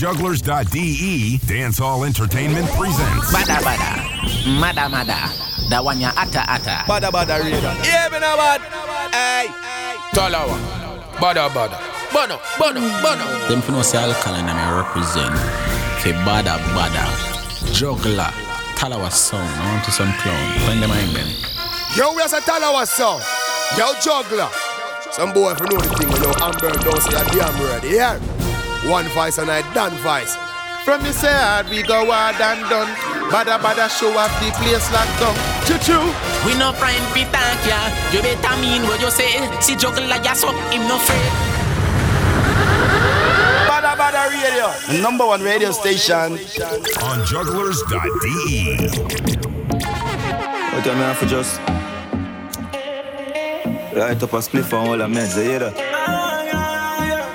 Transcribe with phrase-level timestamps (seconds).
[0.00, 3.30] jugglers.de, Dancehall Entertainment presents.
[3.34, 4.00] Bada bada,
[4.58, 5.28] mada mada,
[5.68, 6.88] that one ya ata ata.
[6.88, 7.76] Bada bada radar.
[7.84, 8.62] Yeah, me no bad.
[9.12, 9.52] Hey,
[10.16, 10.56] Talawa.
[11.20, 11.76] Bada bada.
[12.16, 13.48] Bono, bono, bono.
[13.48, 15.36] Them for no say alkaline and I represent.
[16.00, 17.04] Fe bada bada,
[17.74, 18.32] juggler,
[18.80, 19.44] Talawa sound.
[19.60, 20.60] I want to some clown.
[20.64, 21.28] Find them in them.
[21.94, 23.20] yo, we as a Talawa song.
[23.76, 24.48] Yo, juggler.
[25.12, 27.84] Some boy if you know the thing, you know, Amber don't say a damn word.
[27.84, 28.39] Yeah.
[28.88, 30.36] One voice and I done voice.
[30.84, 32.88] From the side we go hard and done.
[33.28, 35.36] Bada bada show up the place locked down.
[35.68, 36.00] Choo choo.
[36.46, 37.76] We no friend fi thank ya.
[38.10, 39.28] You better mean what you say.
[39.60, 41.32] See juggler ya so him no afraid.
[43.68, 44.72] Bada bada radio.
[44.88, 46.40] The number one radio station.
[47.04, 48.88] On jugglers.de.
[50.72, 51.60] What time I have for just
[53.92, 55.76] Light up a spliff and all the meds, you hear that?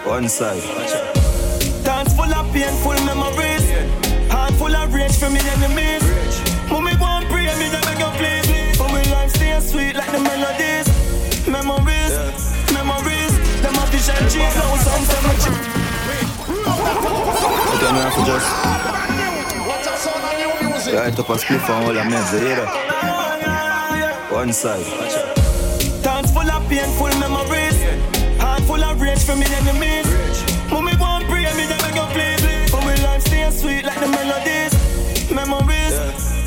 [0.07, 1.04] One side.
[2.55, 3.67] Of painful memories.
[4.31, 6.03] Heart full of rage from me enemies.
[6.71, 8.77] Mommy won't pray me, then beg you please.
[8.77, 10.87] But my life stay sweet like the melodies.
[11.51, 12.15] Memories,
[12.71, 13.33] memories.
[13.59, 15.67] Them a vision change now some cemetery.
[17.67, 18.47] What time I have for just
[20.95, 24.31] Light up a spliff and all the meds, you hear that?
[24.31, 24.85] One side.
[26.01, 27.77] Dance full of painful memories.
[28.39, 29.84] Heart full of rage from me enemies.
[34.05, 34.73] The melodies.
[35.31, 35.95] Memories,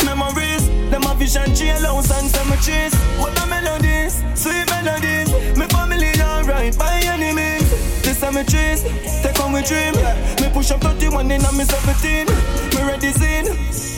[0.04, 0.64] memories.
[0.90, 2.94] Them a vision jailhouse and cemeteries.
[3.18, 5.28] What the melodies, sweet melodies.
[5.56, 7.68] My family alright by any means.
[8.02, 8.82] The cemeteries,
[9.22, 9.94] take on my dream.
[10.40, 12.26] Me push up 31 in me 17.
[12.74, 13.48] Me ready scene,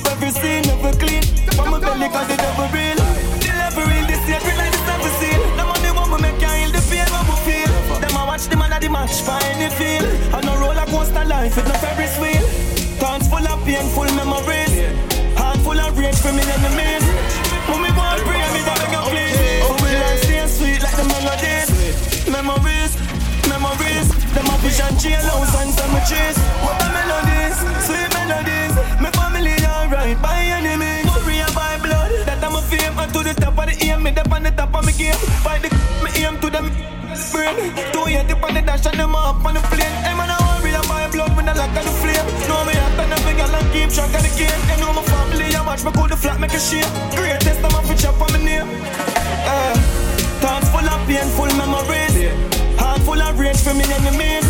[0.09, 1.23] every scene, never clean.
[1.55, 2.99] From my belly cause the devil real.
[3.45, 5.41] Delivery this feel like the never seen.
[5.57, 7.71] The money want me make you heal the pain what we feel.
[8.01, 10.05] Them a watch the man at the match, find the feel.
[10.35, 12.71] On a roller coaster life with no Ferris wheel.
[13.01, 13.50] Thoughts full
[13.81, 14.73] of painful memories.
[15.37, 17.05] Heart full of rage from me enemies.
[17.81, 19.63] Me want pray me, that beg you please.
[19.65, 21.69] Oh, we life stay sweet like the melodies.
[22.29, 22.93] Memories,
[23.49, 24.09] memories.
[24.35, 26.39] Them a push and vision jailhouse and cemeteries.
[26.61, 27.57] What the melodies,
[27.87, 28.75] sweet melodies.
[29.01, 31.07] My family alright by any means.
[31.09, 32.99] Warrior by blood, that I'm a fame.
[32.99, 35.21] And to the top of the aim, me up on the top of me game.
[35.41, 35.69] Fight the
[36.05, 36.69] me aim to them
[37.33, 37.57] brain.
[37.93, 40.20] Two tip on the dash and them up on the plane.
[43.91, 44.63] Keep track of the game.
[44.71, 46.87] You know my family, I watch me cool the flat make a shape.
[47.15, 48.69] Greatest I'm off chop on my name.
[49.47, 49.75] Uh,
[50.41, 52.15] thoughts full of painful memories.
[52.79, 54.47] Heart full of rage from me enemies.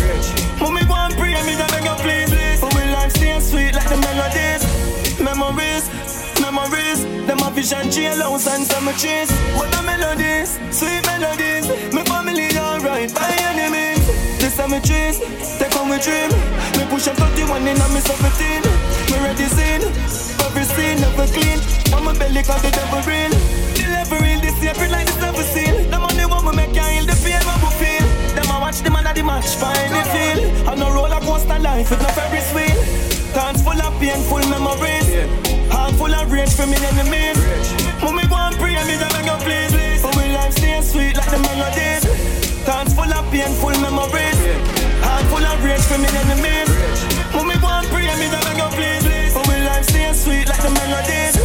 [0.61, 2.61] When me want pray me, then beg you please.
[2.61, 4.61] But my life stay sweet like the melodies.
[5.19, 5.85] Memories,
[6.41, 6.99] memories.
[7.25, 9.31] Them a vision jailhouse and cemeteries.
[9.57, 11.65] What the melodies, sweet melodies.
[11.93, 14.05] My family alright by any means.
[14.37, 15.17] The cemeteries,
[15.57, 16.29] take on my dream.
[16.77, 18.90] Me push up 31 in me 17.
[19.11, 19.83] Me ready scene,
[20.39, 21.59] every scene never clean.
[21.91, 23.31] On my belly cause the devil real.
[23.75, 25.91] Delivery this year, feel like the never seen.
[25.91, 28.05] The money want me make you heal the pain what we feel.
[28.39, 30.39] Them a watch the man at the match, find the feel.
[30.71, 32.79] On a roller coaster life with no Ferris wheel.
[33.35, 35.11] Thoughts full of painful memories.
[35.67, 37.35] Heart full of rage from me enemies.
[37.99, 39.75] When me want pray me, beg you please.
[39.99, 42.07] But my life stay sweet like the melodies.
[42.63, 44.39] Thoughts full of painful memories.
[45.03, 47.20] Heart full of rage from me enemies.
[47.31, 49.33] Me want pray me, then beg you please.
[49.33, 51.35] But my life stay sweet like the melodies.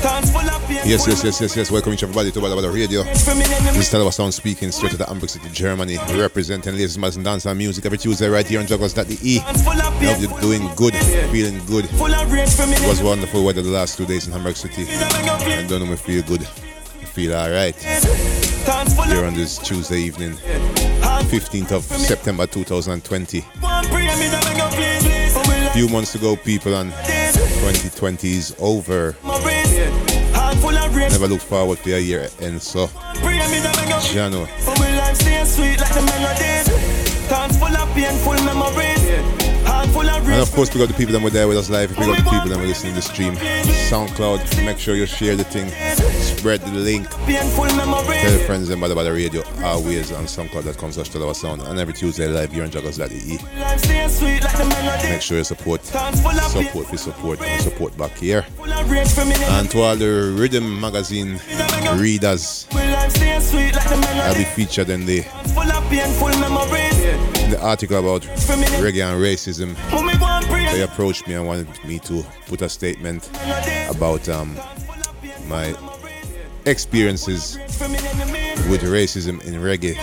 [0.00, 1.70] Thoughts full of painful Yes, yes, yes, yes, yes.
[1.70, 3.02] Welcome each everybody to Bada Bada Radio.
[3.02, 3.74] rage from me enemies.
[3.76, 7.24] This is Talawa Sound speaking straight to the Hamburg City, Germany, representing latest mass and
[7.24, 9.38] dance and music every Tuesday right here on Jugglers.de.
[9.38, 10.94] Thoughts full I hope you're doing good,
[11.30, 11.88] feeling good.
[11.90, 14.56] Full of rage from me It was wonderful weather the last two days in Hamburg
[14.56, 14.84] City.
[14.84, 15.68] Then beg you I please.
[15.70, 16.42] don't know if I feel good.
[16.42, 17.76] I feel alright
[19.06, 23.44] here on this Tuesday evening, 15th of September 2020.
[25.76, 29.14] Few months to go, people, and 2020 is over.
[31.10, 32.90] Never look forward to a year end, so of
[40.32, 41.90] And of course, we got the people that were there with us live.
[41.90, 43.34] We got the people that were listening to the stream.
[43.34, 45.70] SoundCloud, make sure you share the thing.
[46.20, 47.08] Spread the link.
[47.10, 51.62] Tell your friends and about the radio always on SoundCloud.com slash Sound.
[51.62, 53.38] And every Tuesday live here on Jugglers.de.
[54.58, 55.10] Life stay sweet like the melodies.
[55.10, 55.84] Make sure you support.
[55.84, 58.42] Support for support and support back here.
[58.42, 59.34] Full of rage from me.
[59.38, 61.38] And to all the Rhythm Magazine
[61.96, 65.22] readers, My life stay sweet like the I'll be featured in the,
[65.54, 67.42] Full of painful memories.
[67.44, 69.74] in the article about reggae and racism.
[69.92, 73.28] When me want pray They approached me and wanted me to put a statement
[73.90, 74.56] about um,
[75.48, 75.74] my
[76.64, 78.66] experiences from me enemies.
[78.68, 79.94] with racism in reggae,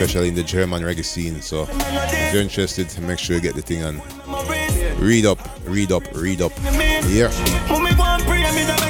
[0.00, 1.42] Especially in the German reggae scene.
[1.42, 4.00] So if you're interested, make sure you get the thing on
[4.98, 6.52] Read up, read up, read up.
[7.06, 7.30] Yeah.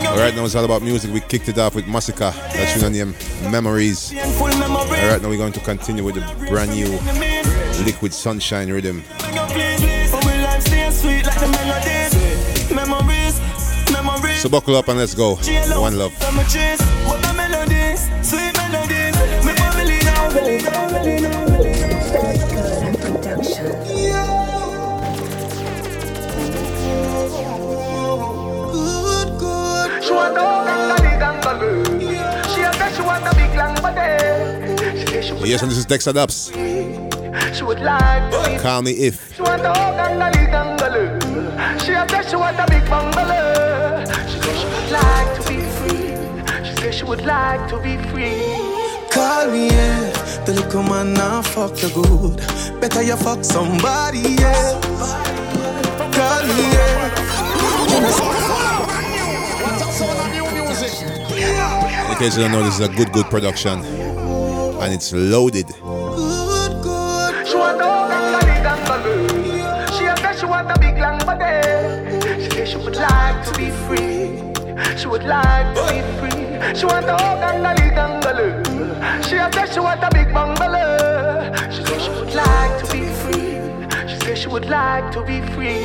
[0.06, 1.12] Alright, now it's all about music.
[1.12, 2.32] We kicked it off with Masicka.
[2.52, 3.16] That's your name,
[3.50, 4.12] Memories.
[4.14, 6.86] Alright, now we're going to continue with the brand new
[7.84, 9.02] Liquid Sunshine rhythm.
[14.36, 15.34] So buckle up and let's go.
[15.80, 16.14] One love.
[35.42, 36.52] Yes, and this is Dexta Daps.
[37.54, 39.34] She would like Call me if.
[39.34, 41.04] She want a gangali gangalu.
[41.82, 44.04] She a say she want a big bungalow.
[44.28, 46.64] She say she would like to be free.
[46.64, 48.36] She say she would like to be free.
[49.10, 50.12] Call me, yeah.
[50.44, 52.36] The little man now fuck you good.
[52.80, 54.86] Better you fuck somebody else.
[56.14, 57.30] Call me, yeah.
[62.10, 63.82] In case you don't know, this is a good, good production.
[64.82, 65.66] And it's loaded.
[65.68, 65.82] She
[67.56, 69.14] want a gangali gangalu.
[69.96, 71.60] She a say she want a big long body.
[72.42, 74.40] She say she would like to be free.
[74.96, 76.46] She would like to be free.
[76.74, 78.48] She want a gangali gangalu.
[79.28, 81.52] She a say she want a big bungalow.
[81.70, 84.08] She say she would like to be free.
[84.08, 85.84] She say she would like to be free.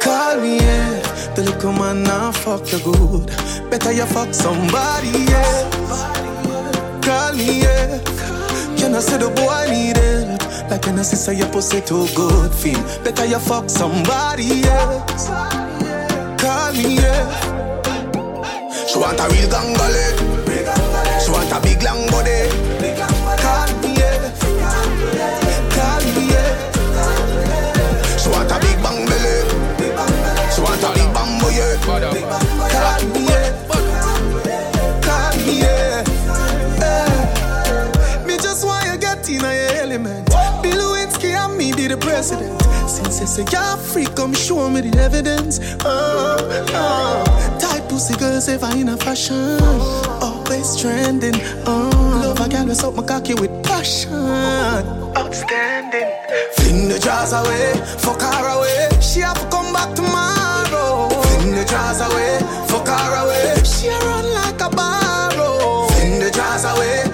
[0.00, 1.32] Call me, yeah.
[1.36, 3.26] The little man now fuck you good.
[3.70, 5.76] Better you fuck somebody else.
[7.04, 8.02] Call me, yeah.
[8.86, 10.70] Can I say the oh, boy need help?
[10.70, 12.80] Like I say your pussy too good feel.
[13.02, 15.26] Better you fuck somebody else.
[16.38, 17.26] Call me, yeah.
[18.86, 20.06] She want a real gangale.
[21.18, 22.95] She want a big long body.
[42.26, 42.62] President.
[42.88, 45.60] Since you say you're free, come show me the evidence.
[45.84, 46.36] Oh,
[46.70, 47.58] oh.
[47.60, 49.60] Tight pussy girls ever in a fashion.
[50.20, 51.34] Always trending.
[51.66, 51.90] Oh,
[52.22, 54.12] love a girl with up my cocky with passion.
[55.16, 56.10] Outstanding.
[56.54, 58.88] Fling the jars away, fuck her away.
[59.00, 61.08] She have to come back tomorrow.
[61.08, 63.62] Fling the jars away, fuck her away.
[63.64, 65.86] She run like a barrow.
[65.88, 67.04] Fling the jars away.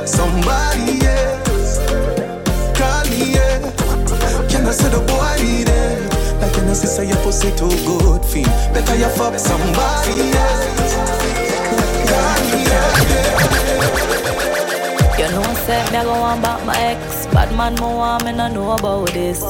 [0.00, 1.78] Better fuck somebody else.
[2.78, 3.60] Call me, yeah.
[4.48, 6.40] Can I say the boy need it?
[6.40, 8.48] Like when I say your pussy too good feel.
[8.72, 10.94] Better you fuck somebody else.
[12.08, 12.88] Call me, yeah.
[15.18, 17.26] You know, say me I go on back my ex.
[17.26, 19.42] Bad man, me want me no know about this.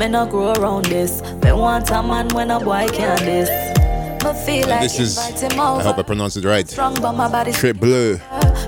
[0.00, 1.20] Me no grow around this.
[1.42, 3.50] Me want a man when a boy can this.
[4.24, 6.66] Me feel like this is, I hope I pronounce it right.
[6.66, 8.18] Strong but my body Tre-bleu.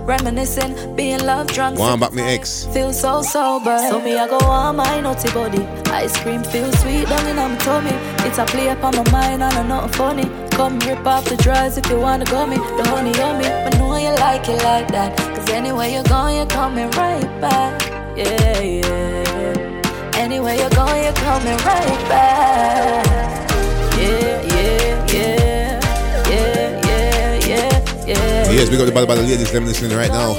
[0.07, 1.81] Reminiscing, being love drunk.
[1.81, 2.65] One back me ex.
[2.67, 3.77] Feel so sober.
[3.91, 5.65] So me I go on my naughty body.
[5.91, 7.91] Ice cream feel sweet down in my tummy.
[8.27, 10.31] It's a play up on my mind and I'm not funny.
[10.51, 12.55] Come rip off the drawers if you wanna go me.
[12.57, 15.17] The honey on me, but know you like it like that.
[15.19, 17.83] Cause anywhere you're going, you're coming right back.
[18.17, 20.15] Yeah, yeah.
[20.15, 23.07] Anywhere you're going, you're coming right back.
[23.99, 24.96] Yeah, yeah, yeah.
[28.49, 30.35] Yes, we got the bad bad ladies them listening right now.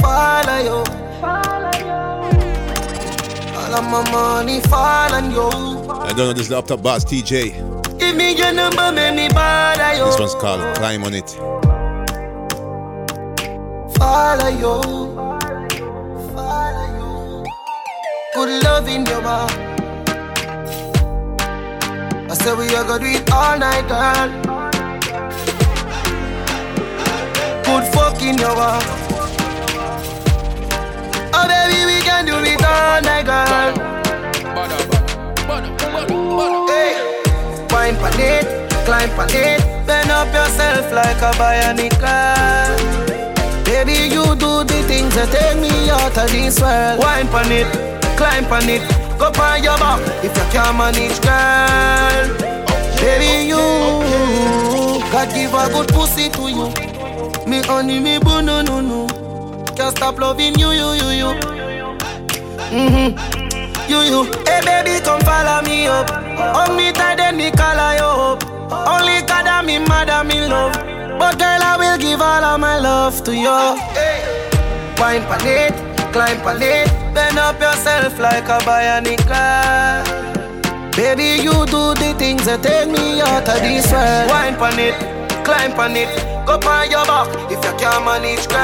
[0.00, 0.84] Follow you.
[3.56, 5.75] All of my money fall on you.
[6.06, 7.98] I don't know this laptop boss Teejay.
[7.98, 10.04] Give me your number, make me bother you.
[10.04, 11.30] This one's called Climb on It.
[13.98, 14.82] Follow you.
[16.32, 17.44] Follow you.
[18.34, 19.52] Good love in your heart.
[22.30, 24.28] I say we are gonna do it all night, girl.
[27.64, 28.84] Good fuck in your heart.
[31.34, 33.95] Oh baby, we can do it all night, girl.
[37.86, 42.76] Wine on it, climb on it, bend up yourself like a bionic girl.
[43.64, 46.98] Baby, you do the things that take me out of this world.
[46.98, 47.66] Wine pan it,
[48.16, 48.82] climb on it,
[49.18, 52.26] go on your back if you can't manage, girl.
[52.98, 53.62] Baby, you,
[55.12, 56.66] God give a good pussy to you.
[57.46, 59.06] Me honey, me boo, no, no, no.
[59.76, 61.30] Can't stop loving you, you, you, you.
[62.74, 63.36] Mm-hmm.
[63.88, 64.24] You, you.
[64.44, 66.10] Hey, baby, come follow me up.
[66.36, 68.44] On me then me call you up.
[68.70, 70.74] Only God, I'm in mad, I'm love.
[71.18, 73.76] But girl, I will give all of my love to you.
[74.98, 75.74] Wine pan it,
[76.12, 76.88] climb pan it.
[77.14, 79.24] Bend up yourself like a bionic.
[80.96, 84.30] Baby, you do the things that take me out of this world.
[84.30, 84.96] Wine pan it,
[85.44, 86.08] climb pan it.
[86.46, 88.56] Go on your back if you can't manage, girl.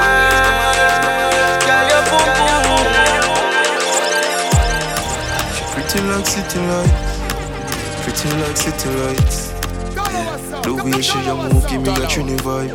[1.66, 2.84] Girl, you boom boom boom.
[5.72, 7.11] Pretty like city lights,
[8.22, 9.52] pretty like city lights.
[10.62, 12.70] The way she a move, give me a trini vibe.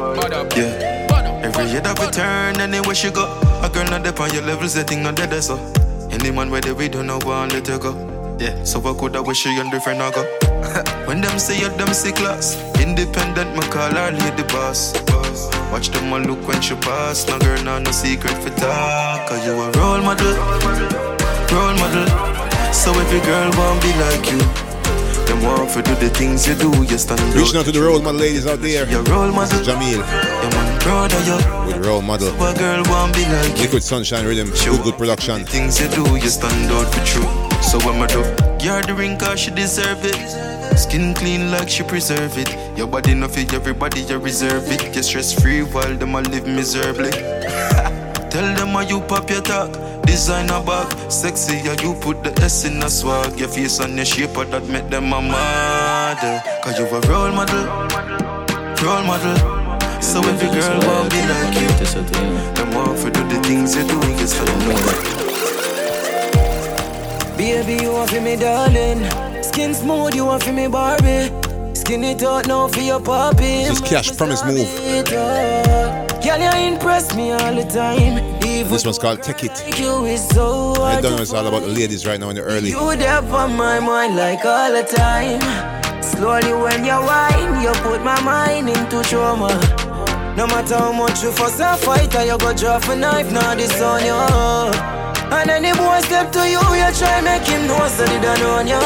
[0.56, 1.42] Yeah.
[1.44, 3.24] Every year that we turn, anywhere she go,
[3.64, 5.56] a girl not dep on your level, setting not dead so.
[6.12, 7.96] Any man where they we don't know one let her go.
[8.40, 8.64] Yeah.
[8.64, 10.24] So I coulda wish she on different I go.
[11.08, 14.94] when them say you them see class, independent, me call her lady boss.
[15.72, 17.28] Watch them all look when she pass.
[17.28, 19.30] No girl, nah, no secret for talk.
[19.30, 20.36] Cause you a role model,
[21.56, 22.08] role model.
[22.74, 24.67] So every girl want be like you.
[25.28, 27.36] Them want to do the things you do, you stand out.
[27.36, 28.90] Reaching out to the role model ladies out there.
[28.90, 29.60] Your role model.
[29.60, 30.00] Jahmiel.
[30.00, 31.68] Your man brother, you.
[31.68, 32.30] With role model.
[32.30, 33.64] A girl want be like you.
[33.64, 34.50] Liquid Sunshine Rhythm.
[34.52, 35.44] Good, good production.
[35.44, 37.28] The things you do, you stand out for true.
[37.62, 38.24] So when I do,
[38.66, 40.16] you're the ring cause she deserve it.
[40.78, 42.78] Skin clean like she preserve it.
[42.78, 44.94] Your body no fit everybody, you reserve it.
[44.94, 47.12] Get stress free while them a live miserably.
[48.32, 49.76] Tell them how you pop your talk.
[50.08, 53.40] Designer bag, sexy, yeah, you put the S in the swag.
[53.40, 56.42] Your face and your shape, but that make them a model.
[56.64, 57.66] Cause you a role model,
[58.82, 59.38] role model.
[60.02, 61.68] So every girl want be like you.
[62.56, 65.18] Them want to do the things you do, you so them know.
[67.38, 69.04] Baby, you want for me, darling.
[69.44, 71.30] Skin smooth, you want for me, Barbie.
[71.76, 73.66] Skin it out now for your puppy.
[73.68, 74.68] This is Kash Promise Move.
[76.24, 78.37] Girl, you impress me all the time.
[78.48, 79.78] Even This one's called Take It.
[79.78, 82.70] you so I don't know it's all about the ladies right now in the early.
[82.70, 85.42] You there on my mind like all the time.
[86.02, 89.52] Slowly when you whine, you put my mind into trauma.
[90.38, 93.54] No matter how much you fuss and fight, or you go drop a knife, now
[93.56, 94.16] this on you.
[95.36, 98.60] And any boy step to you, you try make him know so they don't know
[98.74, 98.80] you.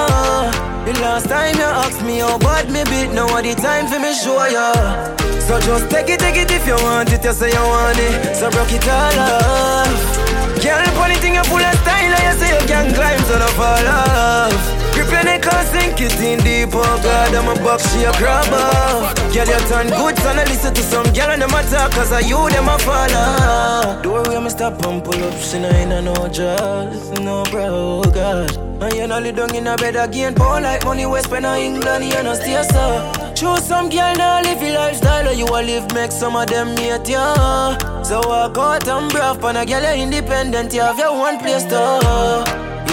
[0.86, 4.14] The last time you asked me how bad me beat, now the time for me
[4.16, 5.21] show ya.
[5.48, 8.36] So just take it, take it if you want it, you say you want it.
[8.36, 10.22] So broke it all off.
[10.62, 13.88] Girl, funny thing you full of style, you say you can climb, so don't fall
[13.88, 14.54] off.
[14.94, 18.12] Grip your neck and sink it in deep, oh God, I'm a box, she a
[18.12, 19.16] off.
[19.34, 22.22] Girl, you turn good, so I listen to some girl and them attack, cause of
[22.22, 24.04] you, them a fall off.
[24.04, 28.04] Door where me stop and pull up, she nah in a no dress, no bro,
[28.06, 28.56] oh God.
[28.84, 31.76] And you not lay down in a bed again, pour like money we spend in
[31.76, 33.31] England, you no stay so.
[33.42, 36.78] Choose some girl now live your lifestyle, or you a live make some of them
[36.78, 37.76] hate ya.
[38.04, 41.64] So walk out and brave, and a girl you independent, you have your one place
[41.64, 42.44] to.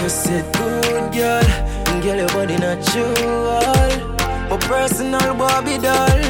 [0.00, 1.44] You said good girl,
[1.88, 3.12] and girl your body natural.
[4.48, 6.22] My personal Barbie doll,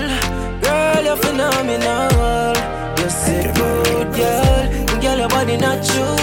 [0.63, 2.57] girl you're phenomenal.
[2.99, 6.17] You said good girl, and girl your body natural.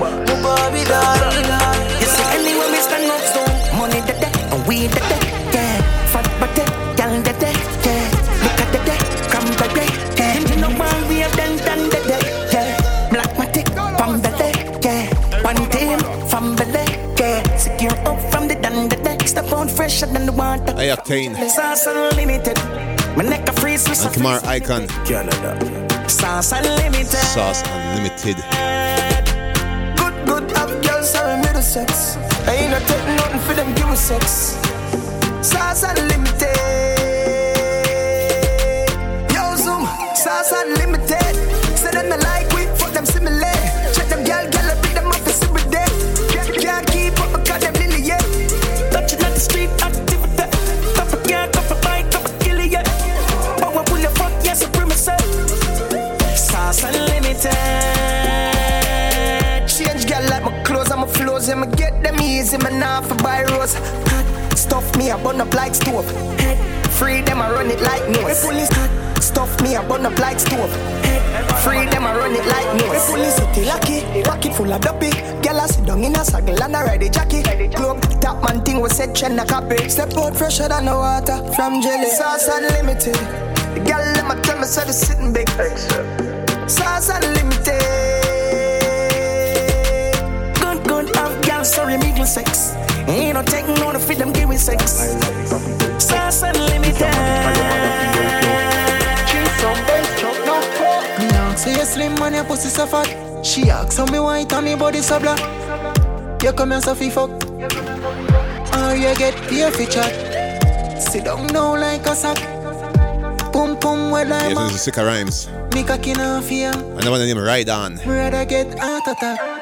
[0.00, 1.33] My Barbie doll.
[19.84, 20.72] Fresher than the water.
[20.78, 21.34] I obtain.
[21.34, 22.56] Sauce unlimited.
[23.16, 24.00] My neck a freeze with
[24.46, 24.88] Icon.
[25.04, 25.50] Canada.
[26.08, 27.24] Sauce unlimited.
[27.36, 28.36] Sauce Unlimited.
[30.00, 32.16] Good, good, have girls me the sex.
[32.48, 34.56] I ain't not take nothing for them, give me sex.
[35.42, 36.13] Sauce unlimited.
[62.44, 63.74] Easy, man, off for buy rose.
[63.74, 66.06] Hot Stuff me, I burn up like stove.
[66.38, 66.58] Head
[66.92, 68.44] free them, I run it like nose.
[68.44, 70.70] Police hot Stuff me, I burn up like stove.
[71.64, 73.06] Free them, I run it like nose.
[73.10, 75.10] Police city lucky, pocket full of dopey.
[75.42, 77.42] Girl, I sit down in a saddle and I ride a jockey.
[77.76, 79.88] Globe top man thing was set trend a copy.
[79.88, 82.10] Step out fresher than the water from jelly.
[82.10, 83.14] Sauce unlimited.
[83.74, 85.48] The girl let me tell me so they sitting big.
[86.68, 87.63] Sauce unlimited.
[92.24, 92.72] Me sex.
[93.06, 95.12] Ain't no taking on the fit them give me sex.
[96.02, 97.02] Sauce unlimited.
[101.20, 103.44] Me ask say you slim man, your pussy so fat.
[103.44, 105.38] She ask how me white and me body so black.
[106.42, 111.02] You come here so fi fuck, or you get peer fi chat.
[111.02, 112.38] Sit down now like a sack.
[113.52, 115.50] Pum pum well I'm Yes, this is Sikka Rhymes.
[115.74, 116.72] Me cocky now fear.
[116.72, 117.96] And the one name Ride On.
[118.06, 119.53] Rather get heart attack.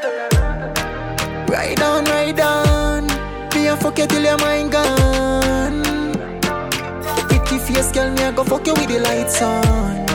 [1.53, 3.07] Ride on, ride on.
[3.55, 5.83] Me a fuck you till your mind gone.
[7.29, 10.07] Pretty face, girl, me a go fuck you with the lights on.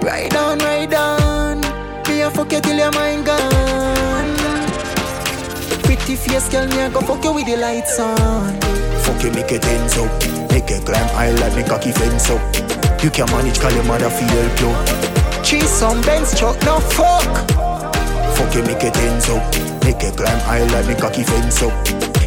[0.00, 1.60] Ride on, ride on.
[2.08, 4.34] Me a fuck you till your mind gone.
[5.84, 8.60] Pretty face, girl, me a go fuck you with the lights on.
[9.04, 10.10] Fuck you, make it ends up.
[10.50, 12.42] Make it climb high like me cocky fence up.
[13.00, 15.44] You can manage, call your mother for help you.
[15.44, 17.63] Cheese some Benz truck, no fuck.
[18.44, 19.42] Fuck you, make it ends up.
[19.84, 21.72] Make it climb high like me cocky fence up.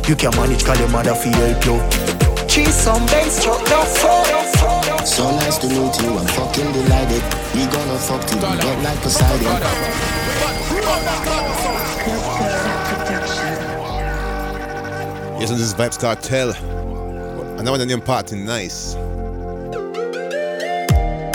[0.10, 1.78] You can manage, call your mother for help you.
[2.48, 5.06] Cheese some Benz truck, no fuck.
[5.06, 7.22] So nice to meet you, I'm fucking delighted.
[7.54, 9.62] We gonna fuck till we get like Poseidon.
[15.40, 16.56] Yes, and this is Vybz Kartel.
[17.60, 18.96] And the one name Party Nice.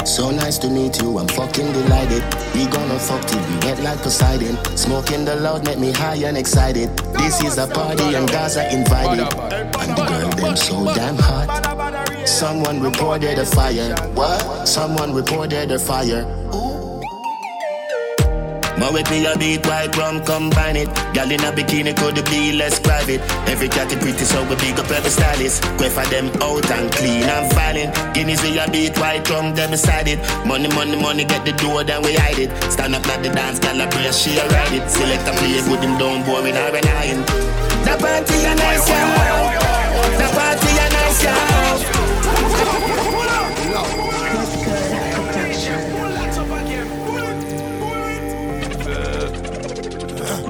[0.05, 2.23] So nice to meet you, I'm fucking delighted.
[2.55, 4.57] We gonna fuck till we wet like Poseidon.
[4.77, 6.91] Smoking the loud make me high and excited.
[7.19, 9.33] This is a party and Gaza invited.
[9.33, 12.29] And the girl them so damn hot.
[12.29, 13.95] Someone reported a fire.
[14.15, 14.69] What?
[14.69, 16.25] Someone reported a fire.
[18.83, 20.89] My with me a beat white rum combine it.
[21.15, 23.21] Gal in a bikini could be less private.
[23.47, 25.63] Every cat is pretty so we big up every stylist.
[25.79, 27.95] Go for them out and clean and violent.
[28.13, 30.19] Guineas we a beat white rum them beside it.
[30.45, 32.51] Money money money get the door then we hide it.
[32.73, 34.91] Stand up like the dance gal a press she a ride it.
[34.91, 37.23] Select a play good him down boring or an iron.
[37.87, 39.47] The party a nice y'all.
[40.19, 43.12] The party a nice y'all.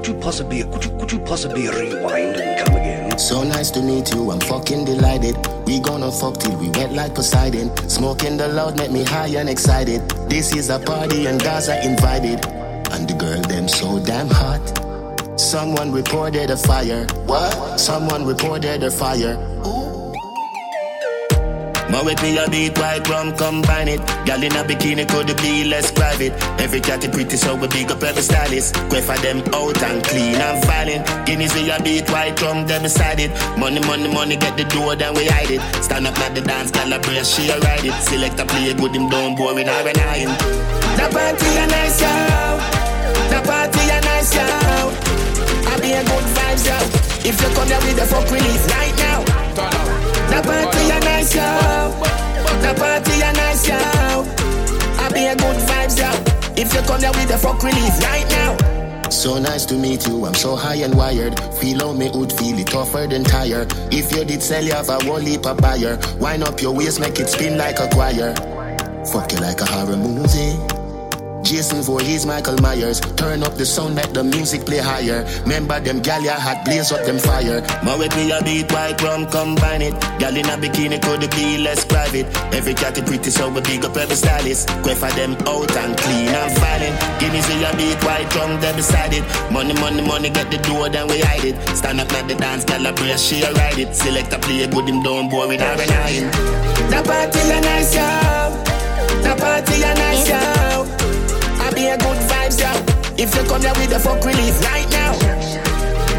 [0.03, 3.17] Could you possibly, could you, could you possibly rewind and come again?
[3.17, 5.37] So nice to meet you, I'm fucking delighted.
[5.65, 7.71] We gonna fuck till we wet like Poseidon.
[7.87, 10.01] Smoking the loud make me high and excited.
[10.27, 12.45] This is a party and Gaza invited.
[12.91, 15.39] And the girl them so damn hot.
[15.39, 17.07] Someone reported a fire.
[17.25, 17.79] What?
[17.79, 19.37] Someone reported a fire.
[21.93, 24.01] My with me a beat white rum combine it.
[24.25, 26.33] Gal in a bikini could be less private.
[26.59, 28.73] Every cat is pretty so we big up every stylist.
[28.89, 31.05] Go for them out and clean and violent.
[31.27, 33.29] Guineas we a beat white rum them beside it.
[33.59, 35.61] Money money money get the door then we hide it.
[35.83, 37.93] Stand up like the dance gal a brace she a ride it.
[38.01, 40.33] Select a play good him down boring or an iron.
[40.97, 42.09] The party a nice yo.
[43.29, 44.41] The party a nice yo.
[45.69, 46.77] I be a good vibes yo.
[47.29, 48.92] If you come here with the fuck release right
[57.15, 59.09] with the fuck release right now.
[59.09, 61.39] So nice to meet you, I'm so high and wired.
[61.55, 63.67] Feel how me would feel it tougher than tire.
[63.91, 65.99] If you did sell, you have a whole heap of buyer.
[66.19, 68.33] Wind up your waist, make it spin like a choir.
[69.11, 70.72] Fuck you like a horror movie.
[71.53, 72.99] Jason Voorhees, Michael Myers.
[73.13, 75.21] Turn up the sound, make the music play higher.
[75.45, 77.61] Remember them gal ya had blaze up them fire.
[77.85, 79.93] My with me a beat white rum combine it.
[80.17, 82.25] Gal in a bikini could be less private.
[82.57, 84.67] Every cat is pretty so we big up every stylist.
[84.81, 86.97] For them out and clean and violent.
[87.21, 89.23] Guineas we a beat white rum them beside it.
[89.53, 91.55] Money money money get the door then we hide it.
[91.77, 93.93] Stand up like the dance gal a brace she a ride it.
[93.93, 96.31] Select a play good him down boring or an iron.
[96.89, 98.09] The party a nice yo.
[99.21, 100.72] The party a nice yo.
[101.83, 102.71] A good vibes, yo.
[103.21, 105.13] If you come here with the fuck release right now.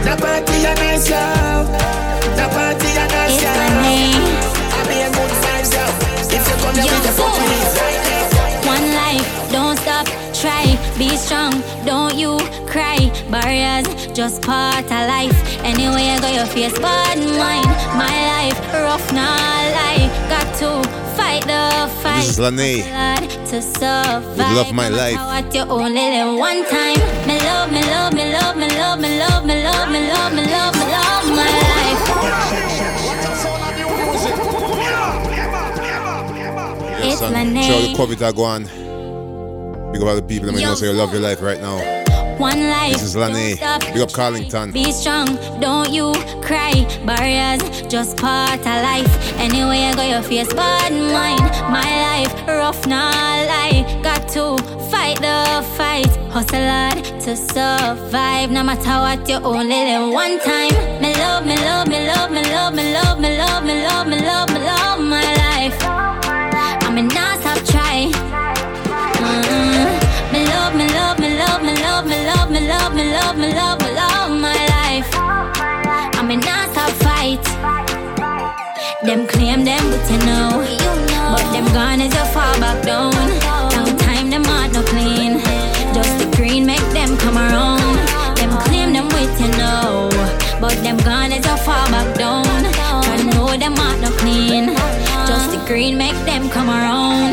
[0.05, 1.18] The party a nice, yo.
[2.37, 3.50] The party a nice, yo.
[3.50, 5.85] I be a good vibes, yo.
[6.31, 8.68] If you come here with the fuck release right now.
[8.70, 11.53] One life, don't stop, try, be strong,
[11.85, 13.11] don't you cry.
[13.31, 15.35] Barriers, just part of life.
[15.64, 17.66] Anyway, I got your face, bad mind.
[17.98, 20.09] My life, rough, not lie.
[20.29, 22.16] Got to fight the fight.
[22.16, 22.83] This is Lanaé.
[22.90, 24.37] Hard to survive.
[24.37, 25.16] With Love My Life.
[25.16, 26.99] What you only live one time.
[27.27, 30.44] Me love, me love, me love, me love, me love, me love, me love, me
[30.47, 32.01] love, me love my life.
[37.01, 38.64] Yes, It's and show the COVID that go on.
[39.92, 42.04] Big up all the people that may know say you love your life right now.
[42.38, 42.92] One life.
[42.94, 43.59] This is Lanaé.
[43.92, 44.73] Big up Carlington.
[44.73, 45.27] Be strong,
[45.61, 46.73] don't you cry.
[47.07, 49.14] Barriers, just part of life.
[49.38, 51.40] Anyway, I got your face, bad mind.
[51.70, 54.01] My life, rough, not lie.
[54.03, 54.57] Got to
[54.90, 56.11] fight the fight.
[56.35, 58.51] Hustle hard to survive.
[58.51, 60.75] No matter what, you only live one time.
[61.01, 63.04] Me love, me love, me love, me love, me love,
[73.44, 75.11] me love, me love, my life.
[76.18, 77.44] I mean, not stop fight.
[79.02, 80.50] Them claim them, but you know,
[81.33, 83.12] but them gone as you fall back down.
[83.76, 85.40] Long time them heart no clean.
[85.92, 87.96] Just the green make them come around.
[88.37, 90.09] Them claim them with you know,
[90.61, 92.46] but them gone as you fall back down.
[92.46, 94.74] I know them heart no clean.
[95.28, 97.33] Just the green make them come around.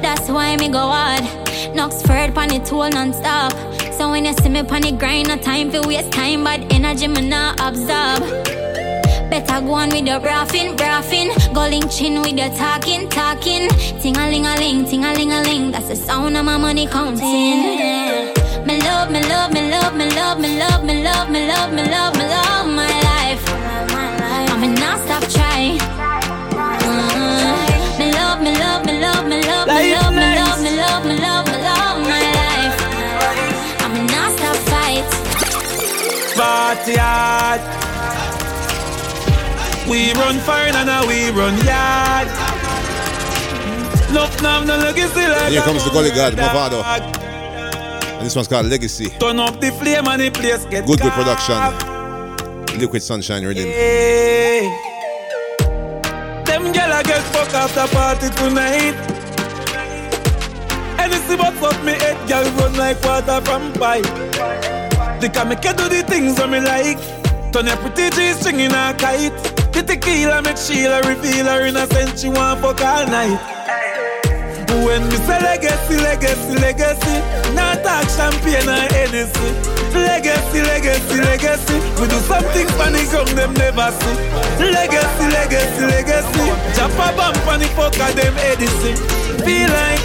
[0.00, 1.24] That's why me go hard.
[1.74, 3.52] Knoxford pan it tool non-stop.
[4.18, 7.28] When you see me pan it grind, no time for waste time, but energy me
[7.28, 8.18] not absorb.
[9.30, 11.28] Better go on with your braffin, braffin.
[11.54, 13.68] Go link chin with your talking, talking.
[14.00, 15.70] Ting a ling a ling, ting a ling a ling.
[15.70, 18.34] That's the sound of my money counting.
[18.66, 21.88] Me love, me love, me love, me love, me love, me love, me love, me
[21.88, 23.44] love, me love my life.
[24.50, 25.78] I'm a not stop try.
[26.82, 27.98] Mm.
[28.00, 31.20] Me love, me love, me love, me love, me love, me love, me love, me
[31.20, 31.37] love
[36.38, 37.60] Party hard.
[39.90, 42.28] We run fire and now we run yard.
[44.12, 46.72] Love now no legacy like Here comes the Gully God, dog.
[46.72, 46.82] Mavado.
[48.18, 49.08] And this one's called Legacy.
[49.18, 51.58] Turn up the flame and the place get Good good production.
[52.78, 53.64] Liquid Sunshine Rhythm.
[53.64, 54.60] Hey.
[56.44, 58.94] Them gyal a get fuck after party tonight.
[61.00, 64.77] Anything but fuck me head, gyal run like water from pipe.
[65.20, 66.98] They can make you do the things that me like.
[67.52, 69.34] Turn your pretty G string in a kite.
[69.74, 72.22] The tequila make Sheila reveal her innocence.
[72.22, 73.58] She want fuck all night.
[74.84, 77.16] When me say legacy, legacy, legacy,
[77.52, 79.50] not talk champagne or Hennessy.
[79.90, 84.16] Legacy, legacy, legacy, we do something funny come them never see.
[84.62, 86.46] Legacy, legacy, legacy,
[86.78, 88.94] chop a bump on the fucker them Edison.
[89.42, 90.02] Feel like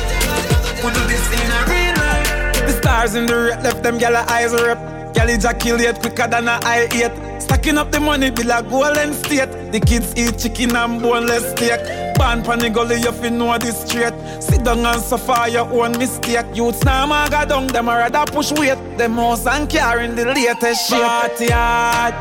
[0.82, 2.66] we do this in a real life.
[2.66, 4.54] The stars in the red left them gyal eyes
[5.26, 5.42] rip.
[5.42, 7.42] kill ejaculate quicker than a eye eight.
[7.42, 9.72] Stacking up the money be like golden state.
[9.72, 12.16] The kids eat chicken and boneless steak.
[12.16, 14.14] Born pon the gully, you fi know this straight.
[14.42, 16.46] Sit down and suffer your own mistake.
[16.54, 18.78] Youths now maga down, them a rather push weight.
[18.98, 21.02] Them house and car in the latest shape.
[21.02, 22.14] Party hard.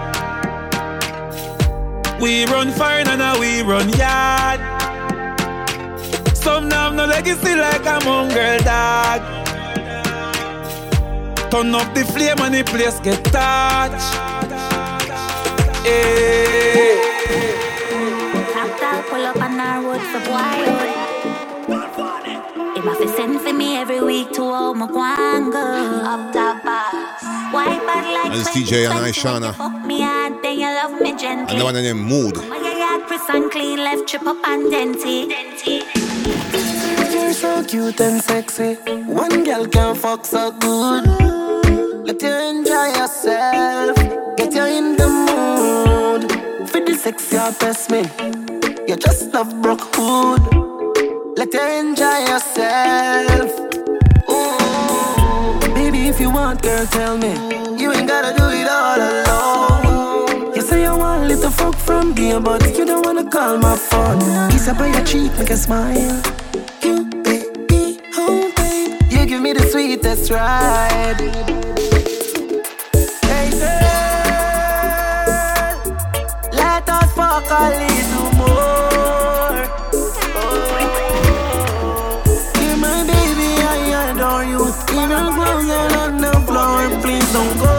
[2.21, 4.61] We run fire and now we run yard.
[6.37, 9.42] Some now have no legacy like a mongrel dog.
[11.53, 14.17] Turn up the flame and the place get touched.
[15.85, 15.93] Eh.
[16.73, 16.97] Hey.
[18.53, 20.89] Tractor pull up on our road for boyhood.
[22.75, 26.03] Him have to send for me every week to all my guanga.
[26.13, 27.23] Up top box.
[27.53, 29.55] Why bad like And it's Teejay and Ishawna.
[29.55, 31.53] Fuck me hard, then you love me gently.
[31.53, 32.37] And the one named Mood.
[32.49, 35.29] My yard crisp and clean, left trip up and denty.
[37.13, 38.77] You're so cute and sexy.
[39.05, 41.32] One girl can fuck so good.
[42.05, 43.97] Let you enjoy yourself.
[44.37, 46.69] Get you in the mood.
[46.69, 48.11] For the sexy investment.
[48.89, 50.43] You just love broke hood.
[51.39, 53.51] Let you enjoy yourself.
[54.29, 55.75] Ooh.
[55.75, 57.35] Baby, if you want, girl, tell me.
[57.81, 60.57] You ain't gotta do it all alone.
[60.57, 64.51] You say you want little fuck from me, but you don't wanna call my phone.
[64.51, 66.42] Kiss up on your cheek, make a smile.
[69.53, 71.21] Me the sweetest ride.
[73.23, 73.93] Hey girl,
[76.53, 79.67] let us fuck a little more.
[80.35, 80.53] Oh,
[82.61, 84.63] you're my baby, I adore you.
[84.63, 87.75] A clothes and on the floor, please don't go.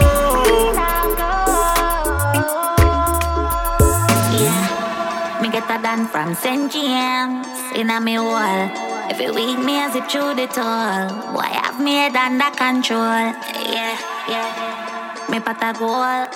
[4.38, 6.70] Yeah, me get a done from St.
[6.70, 8.93] James in a me wall.
[9.14, 11.06] Every week me a zip through the toll.
[11.32, 12.98] Boy, have me head under control.
[12.98, 13.94] Yeah,
[14.26, 15.26] yeah.
[15.30, 16.26] Me pot a goal.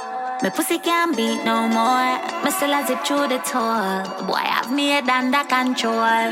[0.45, 2.15] Me pussy can't beat no more.
[2.45, 4.07] Me still a zip through the toll.
[4.29, 6.31] Boy, have me head under control.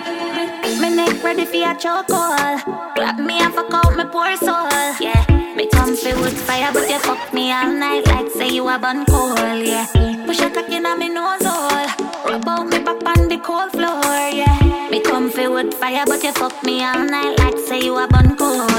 [0.62, 2.62] Me, me neck ready for a chokehold.
[2.94, 4.70] Grab me and fuck out my poor soul.
[5.00, 5.26] Yeah.
[5.56, 9.04] Me comfy with fire, but you fuck me all night like say you a bun
[9.06, 9.36] cold.
[9.66, 9.88] Yeah.
[10.24, 11.88] Push a cock inna me nose hole.
[12.24, 14.30] Rub out me back on the cold floor.
[14.30, 14.65] Yeah.
[14.90, 18.06] Me come comfy with fire, but you fuck me all night like say you a
[18.06, 18.70] bun cold.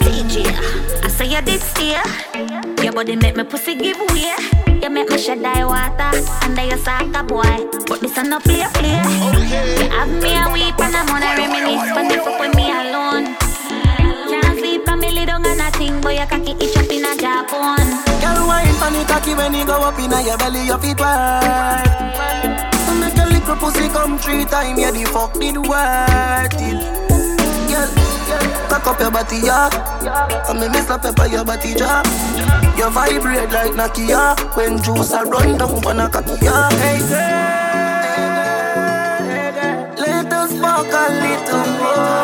[0.00, 0.48] DJ,
[1.04, 2.02] I say you did steer.
[2.82, 4.32] Your body make me pussy give way.
[4.82, 7.68] You make me shed die water under your soccer boy.
[7.86, 8.96] But this a no play play.
[9.82, 12.70] You have me a weep and I'm on a reminisce when you fuck with me
[12.70, 13.36] alone.
[14.32, 17.12] Can't sleep and me lay down on a but your cocky itch up in a
[17.16, 17.84] Japan.
[18.22, 20.98] Girl, wine on the cocky when you go up in a your belly, your feet
[20.98, 22.69] work.
[23.50, 26.78] A little pussy come three times, yeah, the fuck did worth it.
[27.66, 27.88] Girl,
[28.68, 29.68] cock up your body, yeah.
[30.48, 32.04] And me miss the pepper your body, yeah.
[32.78, 36.70] You vibrate like Nokia when juice a run down for a cocky, yeah.
[36.78, 37.00] Hey
[39.50, 42.20] girl, let us fuck a little more.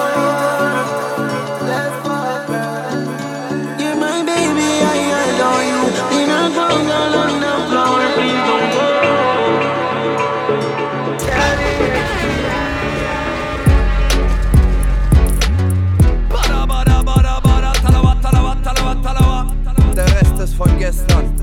[20.57, 21.37] Von gestern.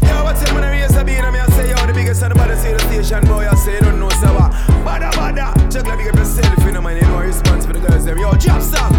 [0.00, 2.22] Yeah, what's it when I raise a beat and me I say, yo, the biggest
[2.22, 4.50] and the baddest in the station, boy, I say, don't know, so what?
[4.82, 5.54] Bada, bada.
[5.70, 8.16] Just like big up yourself, you know, man, you know, response for the girls, them.
[8.16, 8.94] Yo, drop song.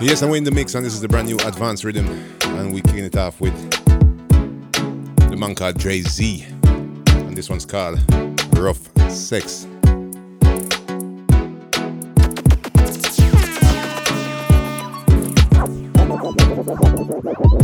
[0.00, 2.06] Yes, I'm in the mix, and this is the brand new advanced rhythm,
[2.42, 3.54] and we kicking it off with
[5.28, 7.98] the man called Dre Zee, and this one's called
[8.56, 9.66] Rough Sex.
[12.72, 13.16] This
[17.16, 17.59] has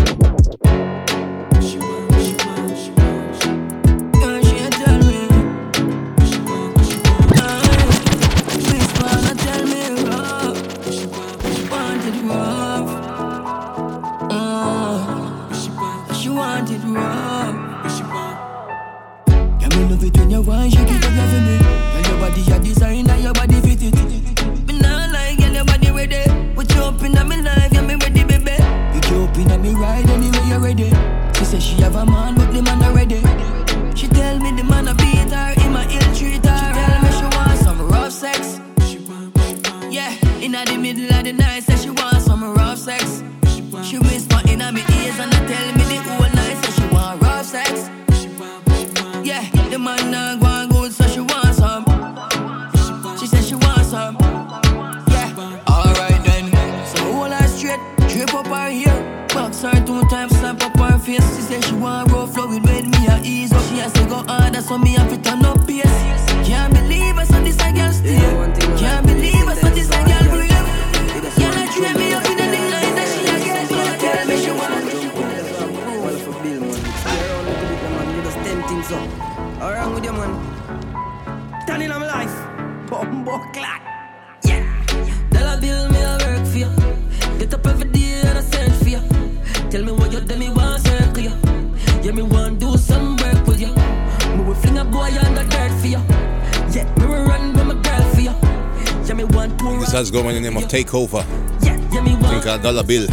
[100.21, 101.25] in the name of Takeova.
[101.61, 103.07] Think a dollar bill.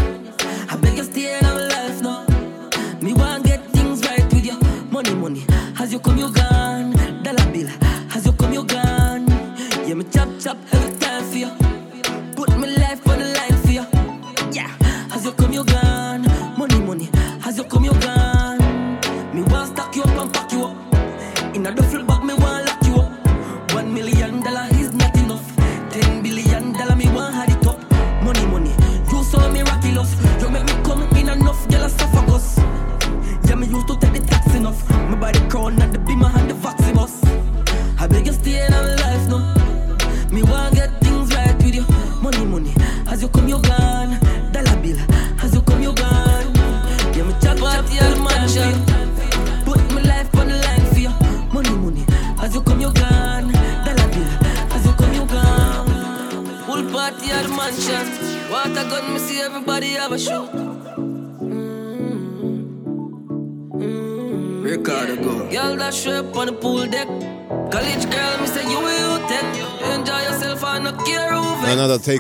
[0.70, 2.26] I beg you stay in our life now.
[3.02, 4.60] Me want get things right with you.
[4.90, 5.46] Money, money.
[5.80, 6.92] As you come, you gone.
[7.24, 7.68] Dollar bill.
[8.16, 9.28] As you come, you gone.
[9.86, 10.58] Yeah, me chop chop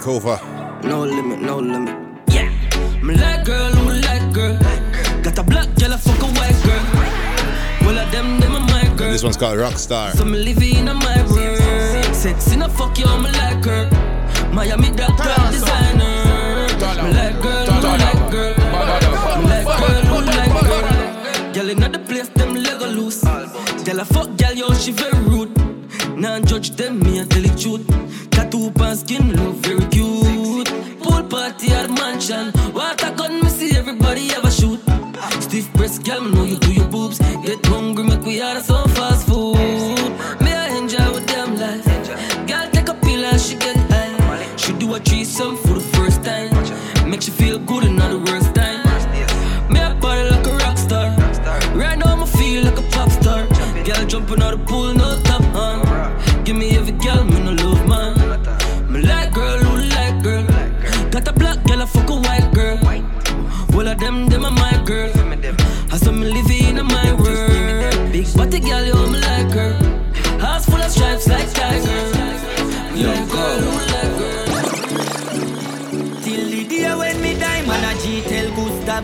[0.04, 0.38] Takeova.
[0.84, 1.96] No limit, no limit.
[2.28, 2.50] Yeah.
[3.02, 4.58] Me like girl, me like girl.
[5.24, 7.88] Got a black girl, I fuck a white girl.
[7.88, 9.08] Well, of them, them my girl.
[9.08, 10.12] And this one's called Rockstar.
[10.12, 12.13] So me live in my world.
[12.13, 12.73] Sexy, no fuck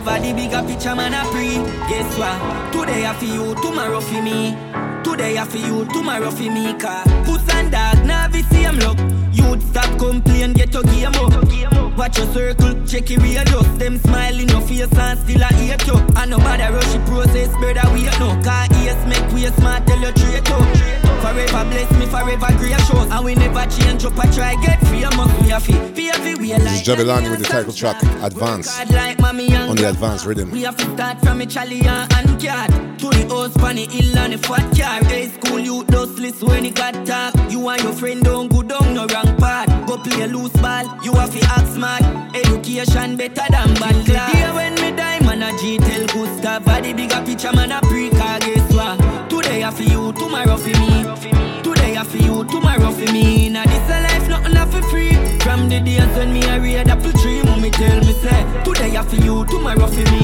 [0.04, 1.56] Gustav the bigger picture man a pre.
[1.88, 2.72] Guess what?
[2.72, 4.56] Today I feel you, tomorrow for me.
[5.04, 6.72] Today I feel you, tomorrow for me.
[6.78, 8.98] Car puss and dog, now see him look.
[9.32, 11.98] You'd stop complain, get your game up.
[11.98, 15.86] Watch your circle, check it real just Them smiling your face and still I hate
[15.86, 15.96] you.
[16.16, 18.40] And nobody rush the process, better we no.
[18.42, 20.99] Car ears make we smart, tell you straight up.
[21.20, 22.90] Forever bless me, forever gracious.
[22.90, 25.42] And we never change up, I try get famous.
[25.42, 28.80] We have to, we have to, we This is Jahvillani with the title track Advance
[28.80, 30.50] on the Advance rhythm.
[30.50, 34.34] We have to start from a Chalia and cat to the house, funny ill and
[34.34, 35.04] a fat car.
[35.04, 37.34] Hey, school you dustless when it got talk.
[37.50, 39.68] You and your friend don't go down no wrong part.
[39.86, 42.02] Go play a loose ball, you have to act smart.
[42.34, 44.32] Education better than bad class.
[44.32, 48.38] Day when me die, man a G tell Gustav, the bigger picture man a pre-car,
[48.40, 49.29] guess what?
[49.60, 51.62] Today I for you, tomorrow for me.
[51.62, 53.50] Today I for you, tomorrow for me.
[53.50, 55.12] Now this a life, nothing off for free.
[55.40, 59.02] From the days when me a read apple tree, mommy tell me say, Today I
[59.02, 60.22] for you, tomorrow for me.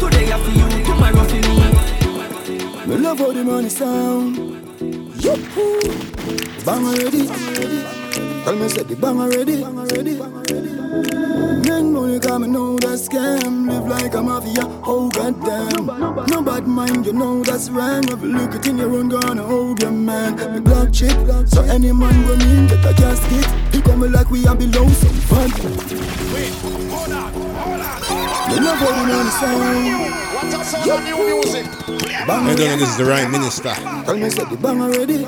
[0.00, 2.86] Today I for you, tomorrow for me.
[2.86, 4.38] Me love how the money sound.
[5.20, 5.80] Yoo-hoo.
[6.64, 7.26] Bang already.
[8.44, 9.62] Tell me say the bang already.
[9.62, 10.83] Make money
[12.34, 13.70] come and know that scam.
[13.70, 15.86] Live like a mafia, oh goddamn.
[16.26, 18.02] No bad mind, you know that's wrong.
[18.10, 20.34] If you look it in your own gonna hold your man.
[20.52, 21.16] Me black chick,
[21.46, 23.46] so any man run in, get a casket.
[23.72, 25.50] He coming like we are below some fun.
[28.50, 29.54] Me love how the money sound.
[29.54, 31.66] What's up, sound of new music?
[31.66, 33.74] I don't know this is the Ryme Minista.
[34.04, 35.24] Tell me say the bang already.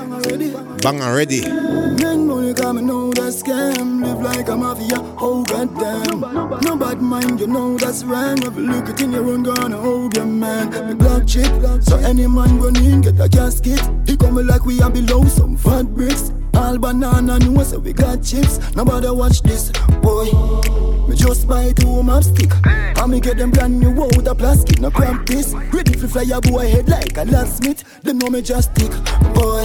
[0.81, 1.41] Bang already.
[1.41, 4.03] Make money come and know that scam.
[4.03, 6.21] Live like a mafia, oh goddamn.
[6.61, 8.37] No bad mind, you know that's wrong.
[8.43, 10.69] If you look it in your own gonna hold your man.
[10.87, 11.51] Me black chick,
[11.81, 13.81] so any man run in, get a casket.
[14.05, 16.31] He coming like we are below some fat bricks.
[16.57, 18.59] All banana know so we got chips.
[18.75, 20.25] Nobody watch this, boy.
[21.07, 22.51] Me just buy two map stick.
[22.65, 24.79] And me get them brand new out of plastic.
[24.81, 25.53] No cramp this.
[25.53, 28.01] Ready for fly a boy head like a locksmith.
[28.01, 28.91] Them know me just stick,
[29.33, 29.63] boy.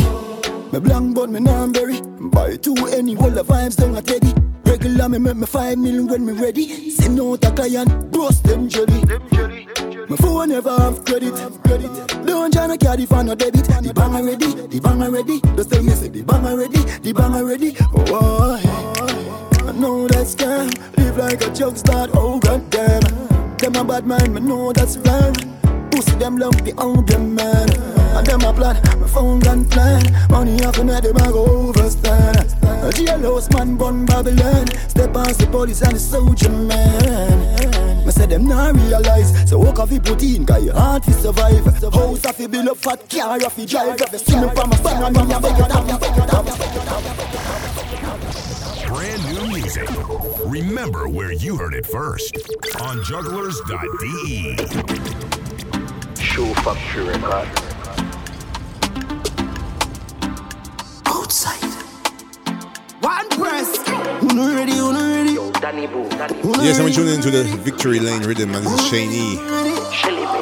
[0.73, 2.01] Me blank but me non-berry
[2.31, 4.33] Buy two any whole of vibes down a teddy
[4.65, 8.71] Regular me make me five million when me ready Send out a client, bust them
[8.71, 9.03] jelly
[10.09, 11.35] My phone never have credit
[12.27, 13.65] Don't try to carry for no debit.
[13.65, 15.41] The bang already, the bang already.
[15.57, 17.77] Just tell me say the bang already, the bang already.
[17.95, 19.69] Oh, hey.
[19.69, 20.75] I know that scam.
[20.97, 23.03] Live like a joke start, oh goddamn.
[23.59, 25.35] Them a bad mind, me know that's wrong.
[25.91, 27.71] Pussy them love the older man.
[28.17, 30.03] And them a plan, my phone gun plan.
[30.31, 32.53] Money off and them a go overstand.
[32.63, 34.67] A jailhouse man born Babylon.
[34.89, 39.49] Step past the police and the soldier man Me say them not realize.
[39.49, 41.65] So walk off the protein Cause your heart fi survive.
[41.65, 44.01] House off fi build up fat car off fi drive.
[44.01, 46.27] If you see me from a fan and me a beg you down, beg you
[46.27, 47.03] down, beg you down
[48.89, 49.89] Brand new music.
[50.47, 52.37] Remember where you heard it first.
[52.81, 54.57] On jugglers.de.
[56.21, 57.49] Show Factory Record.
[61.07, 61.73] Outside.
[63.01, 63.79] One press.
[64.23, 65.32] Uno ready, uno ready
[65.63, 69.13] Yo, Daniiboo, Danny Yes, I'm tuning into the Victory Lane rhythm, and this is Shane
[69.13, 69.39] E.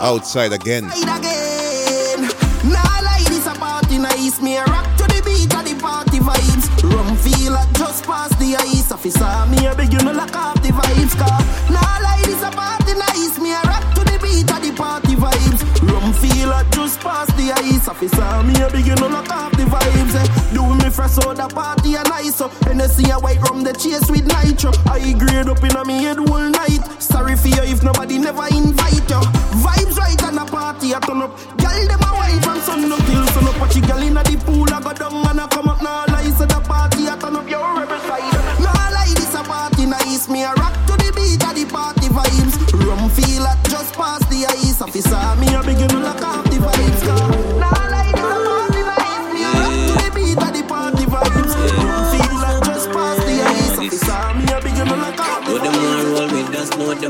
[0.00, 0.85] Outside again.
[0.85, 2.22] again.
[2.64, 4.40] Nah, like this a party nice.
[4.40, 6.68] Me a rock to the beat of the party vibes.
[6.83, 9.28] Rum feel like just past the ice officer.
[9.50, 11.40] Me a beg you no lock off the vibes car.
[11.68, 13.38] Nah, like this a party nice.
[13.38, 15.61] Me a rock to the beat of the party vibes.
[15.88, 18.42] Rum feel like just past the ice officer.
[18.44, 20.14] Me a beg you no lock off the vibes.
[20.14, 20.54] Eh.
[20.54, 22.48] Do me fresh soda party a nice so.
[22.64, 24.72] Hennessy a white rum the chase with nitro.
[24.87, 26.83] I grade up in a me head all night.
[27.00, 29.22] Sorry for you if nobody never invite you.
[29.64, 31.33] Vibes right and a party I turn up.
[31.56, 33.60] Girl them a wine from sun up till sun up.
[33.60, 35.83] Watch you girl inna the pool I go down and a come up.
[35.83, 38.60] Nah lie so the party I turn up your rebel side.
[38.60, 40.29] Nah lie this a party nice.
[40.29, 42.54] Me a rock to the beat of the party vibes.
[42.85, 45.20] Rum feel like just past the ice officer.
[45.40, 45.79] Me a begin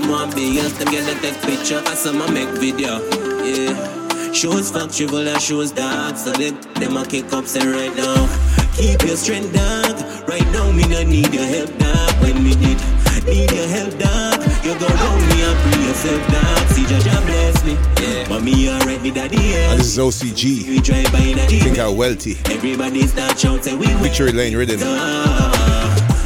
[0.01, 0.72] them want be us.
[0.78, 3.01] Them get to take picture, cause some a make video.
[3.44, 4.32] Yeah.
[4.32, 6.16] Shows factory, but that shows dark.
[6.16, 8.28] So them, them a kick up, say right now.
[8.76, 10.28] Keep your strength dark.
[10.28, 12.12] Right now, me no need your help, dog.
[12.22, 12.78] When me need,
[13.26, 14.40] need your help, dog.
[14.64, 16.68] You go round me and free yourself, dog.
[16.70, 17.74] See, Jaja bless me.
[18.01, 18.28] Yeah.
[18.28, 19.36] Mommy already daddy.
[19.36, 19.72] Yeah.
[19.72, 20.68] And this is OCG.
[20.68, 22.38] We try by Think how wealthy.
[22.46, 24.78] Everybody start shouting, we Victory Lane Rhythm.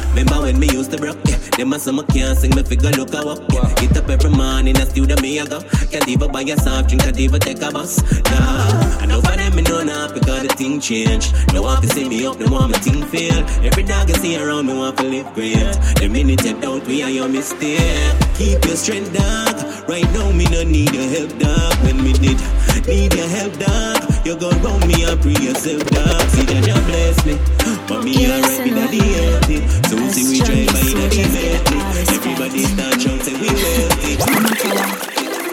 [0.09, 1.34] Remember when me used to broke.
[1.57, 3.73] Them a some can't sing, me figure look how up, yeah.
[3.75, 5.61] Get up every morning, I still the me I go.
[5.89, 8.01] Can't even buy a soft drink, can't even take a bus.
[8.29, 11.31] Nah, I know for them me know now because the thing change.
[11.53, 13.39] No one to see me up, no one my thing fail.
[13.63, 15.55] Every dog I see around me want to live great.
[15.95, 18.13] The minute you doubt me, I your mistake.
[18.35, 19.87] Keep your strength, dog.
[19.87, 21.73] Right now me no need your help, dog.
[21.85, 22.39] When me did
[22.85, 24.03] need your help, dog.
[24.25, 26.21] You go round me and pray yourself, dog.
[26.35, 27.39] See that you bless me,
[27.87, 29.67] but me already daddy healthy.
[29.87, 31.77] So we see we try by daddy wealthy.
[32.15, 34.15] Everybody start shouting we wealthy.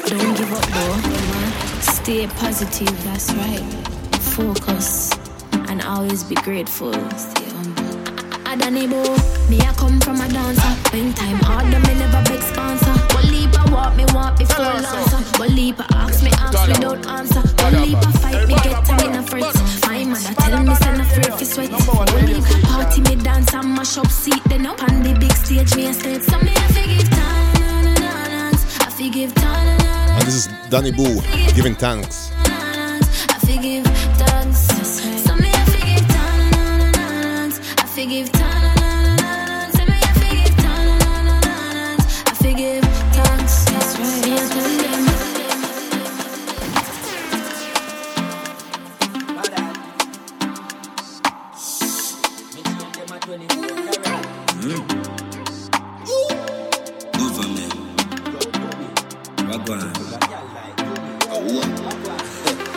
[0.08, 0.96] Don't give up though.
[1.80, 3.64] Stay positive, that's right.
[4.36, 5.10] Focus
[5.68, 6.92] and always be grateful.
[7.16, 7.82] Stay humble.
[8.58, 10.74] Done me I come from a dancer.
[10.92, 13.11] When time hard, me never beg sponsor.
[13.62, 15.38] One leap I walk, me walk before lancer.
[15.38, 17.42] One leap I ask, me ask without answer.
[17.62, 19.54] One leap I fight, me get time in a fret.
[19.86, 21.70] My mother tell me send a free fi sweat.
[21.70, 24.42] One leap party, me dance and mash up seat.
[24.48, 26.22] Then up on the big stage, me a step.
[26.22, 27.96] So me I forgive time,
[28.80, 29.80] I forgive time.
[30.18, 31.22] And this is Daniiboo
[31.54, 32.31] giving thanks.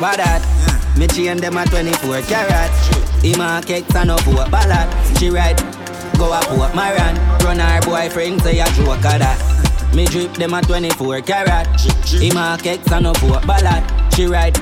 [0.06, 0.38] Badat.
[0.38, 1.00] Yeah.
[1.00, 2.70] Me chain them a 24 carat.
[3.26, 4.88] Him a cakes and no four ballad.
[5.18, 5.58] She ride,
[6.20, 7.16] go up Port Maran.
[7.44, 9.96] Run her boyfriend say a joke of that.
[9.96, 11.66] Me drip them a 24 carat.
[12.22, 13.82] Him a cakes and no four ballad.
[14.14, 14.54] She ride,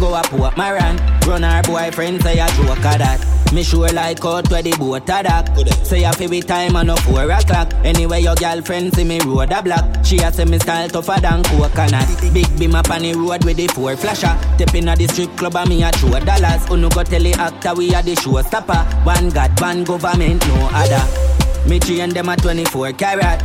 [0.00, 0.96] go up Port Maran.
[1.20, 3.29] Run her boyfriend say a joke of that.
[3.52, 5.48] Me sure like out where the boat a dock.
[5.84, 7.72] Say a fi time and no four o'clock.
[7.84, 10.04] Anyway, your girlfriend see me road a block.
[10.04, 12.06] She a say me style tougher than coconut.
[12.32, 14.38] Big beam up on the road with the four flasher.
[14.54, 16.70] Step in the strip club and me a throw dollars.
[16.70, 19.04] Uno go tell the actor we are the showstopper.
[19.04, 21.68] One God, one government, no other.
[21.68, 23.42] Me chain them a 24 carat.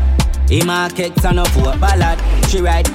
[0.48, 2.20] Him a cakes and no four ballad.
[2.50, 2.88] She ride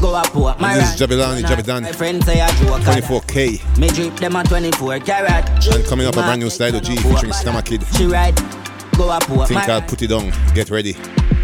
[0.00, 1.82] go up Port My This is Jahvillani, Jabidan.
[1.82, 3.78] My friends say I joke 24K.
[3.78, 5.66] Me drip them a 24 carat.
[5.74, 7.84] And coming up a brand new Stylo G featuring Stamma Kid.
[7.96, 8.34] She ride,
[8.96, 10.32] go up Port Think I'll put it on.
[10.54, 10.94] Get ready.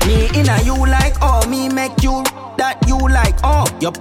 [0.07, 2.23] Me inna you like oh, me make you
[2.57, 3.67] that you like oh.
[3.81, 3.97] Yup.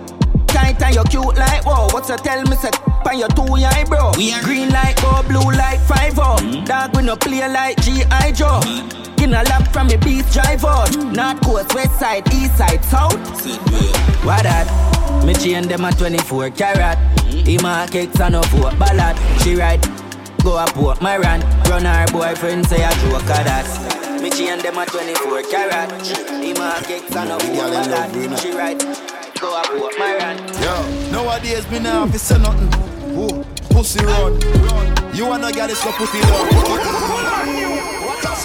[0.48, 1.90] Tight and you cute like oh.
[1.92, 2.72] What's you tell me say
[3.04, 4.12] pan your two eye bro.
[4.18, 6.38] We are green like oh, blue like five oh.
[6.40, 6.64] Mm-hmm.
[6.66, 8.32] Dog we no play like G.I.
[8.32, 8.60] Joe.
[8.64, 9.05] Mm-hmm.
[9.26, 10.96] In a lap from the beach drive out.
[10.98, 13.18] North coast, west side, east side, south.
[14.24, 14.70] What that?
[15.26, 17.00] Me chain them a 24 carat.
[17.26, 19.18] Him a cakes and no four ballad.
[19.42, 19.82] She ride,
[20.44, 21.42] go up Port Maran.
[21.66, 23.66] Run her boyfriend say a joke of that.
[24.22, 25.90] Me chain them a 24 carat.
[26.30, 28.40] Him a cakes and no four ballad.
[28.40, 28.78] She ride,
[29.42, 30.38] go up Port Maran.
[30.62, 32.70] Yo, nowadays me nah fi say nothing.
[33.18, 34.38] Whoa, pussy run.
[35.16, 37.15] You wanna get this, go put it on.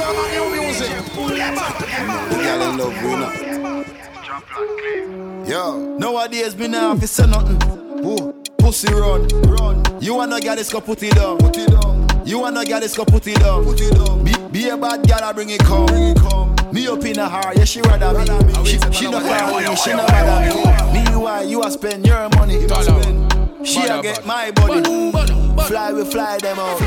[0.01, 0.91] What a song on new music.
[2.31, 3.35] The girl in love, we not.
[5.47, 5.63] Yo,
[5.99, 7.61] nowadays me nah fi say nothing.
[8.03, 9.85] Whoa, pussy run, run.
[10.01, 12.07] You wanna get this, go put it down, put it down.
[12.25, 14.25] You wanna get this, go put it down, put it down.
[14.25, 16.57] Be, be a bad girl, I bring it come, bring it come.
[16.73, 18.25] Me up in a heart, yeah she rather me.
[18.65, 20.41] She, she no call me, she no bother
[20.95, 21.05] me.
[21.05, 22.67] Me why you a spend your money?
[23.65, 24.83] She a get my body.
[25.67, 26.79] Fly we fly them out.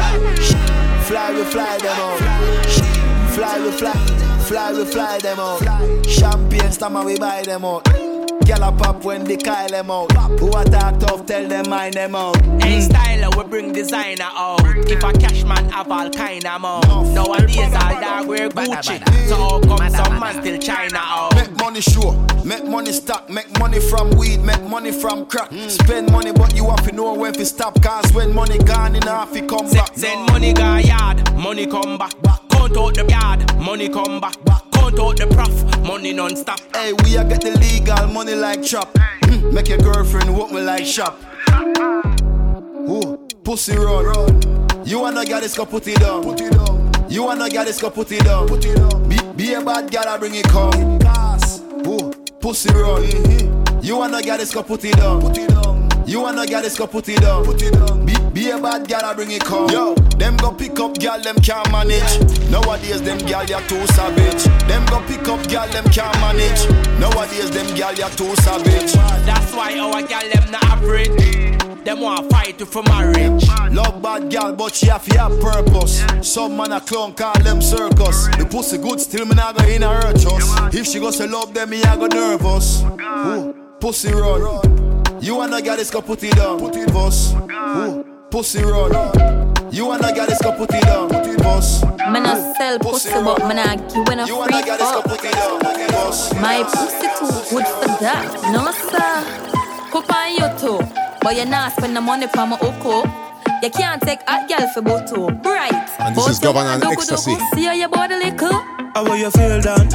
[1.04, 2.93] Fly we fly them out.
[3.34, 3.94] Fly we fly.
[4.48, 5.62] Fly we fly them out.
[6.08, 7.84] Champagne stammer we buy them out.
[8.44, 10.12] Gyal a pop when they call them out.
[10.40, 12.36] Who a talk tough, tell them mind them out.
[12.62, 14.62] Hey styler, we bring designer out.
[14.88, 17.14] If a cash man have all kind of mouth.
[17.14, 19.28] Nowadays all dog wear Gucci.
[19.28, 21.36] So how come some man still China out?
[21.36, 22.14] Make money sure,
[22.46, 25.50] make money stack, make money from weed, make money from crack.
[25.50, 25.70] Hmm.
[25.70, 27.82] Spend money, but you have to know when to stop.
[27.82, 29.92] Cause when money gone in half, it come back.
[29.96, 32.14] Send money go yard, money come back.
[32.64, 34.42] Count out the yard, money come back.
[34.46, 34.62] back.
[34.72, 36.62] Count out the prof, money non-stop.
[36.74, 38.98] Hey, we a get the legal money like chop.
[39.52, 41.20] Make your girlfriend walk me like shop.
[42.88, 44.40] Ooh, pussy run.
[44.86, 46.24] You wanna get this, go put it down.
[46.24, 46.90] Put it down.
[47.10, 48.48] You wanna get this, go put it down.
[48.48, 49.10] Put it down.
[49.10, 51.02] Be, be a bad girl, I bring it come.
[51.86, 53.04] Ooh, pussy run.
[53.04, 53.80] Mm-hmm.
[53.84, 55.20] You wanna get this, go put it down.
[55.20, 55.53] Put it down.
[56.06, 57.46] You wanna get this, go put it down.
[57.46, 58.06] Put it down.
[58.06, 59.70] Be, be a bad gal, I bring it come.
[59.70, 62.20] Yo, them go pick up gal, them can't manage.
[62.50, 64.44] Nowadays, them gal, ya too savage.
[64.68, 66.68] Them go pick up gal, them can't manage.
[67.00, 68.94] Nowadays, them gal, ya too savage.
[69.26, 71.54] That's why our gal, them not average.
[71.86, 73.46] Them want fight you for marriage.
[73.72, 76.04] Love bad gal, but she have have purpose.
[76.22, 78.28] Some man a clown call them circus.
[78.38, 80.76] The pussy good, still me not go in a hurt us.
[80.76, 82.84] If she goes to love them, me I go nervous.
[82.84, 84.83] Ooh, pussy run.
[85.24, 86.60] You wanna get this, go put it down.
[86.60, 87.34] Put it boss.
[87.50, 88.04] Oh.
[88.30, 88.92] Pussy run.
[88.94, 89.70] Oh.
[89.72, 91.08] You wanna get this, go put it down.
[91.08, 91.82] Put it boss.
[92.12, 95.02] Me not sell pussy, but me not give when a You free wanna this, go
[95.02, 95.04] fuck.
[95.06, 95.60] put it down.
[95.94, 96.34] Boss.
[96.34, 98.52] My pussy too good for that.
[98.52, 99.24] No sir.
[99.92, 100.80] Cup on you too.
[101.22, 103.08] But you not spend the money for my oko.
[103.64, 105.46] You can't take a girl for boto.
[105.46, 105.72] Right.
[106.02, 107.40] And this But is Govana want XTassi.
[107.56, 108.60] See how your body little.
[108.94, 109.88] How will you feel then?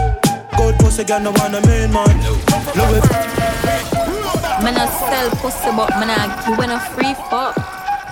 [0.57, 2.17] Good pussy girl, no want a main man.
[2.75, 4.18] Louis
[4.65, 7.57] Me not sell pussy, but me not give when a free fuck.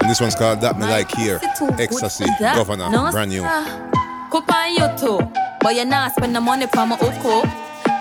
[0.00, 1.38] And this one's called That Me Like Here.
[1.38, 2.26] XTassi.
[2.54, 3.42] Govana, No, brand new.
[3.42, 3.90] sir.
[4.30, 5.32] Cup on you too.
[5.60, 7.42] But you not spend the money for my oko.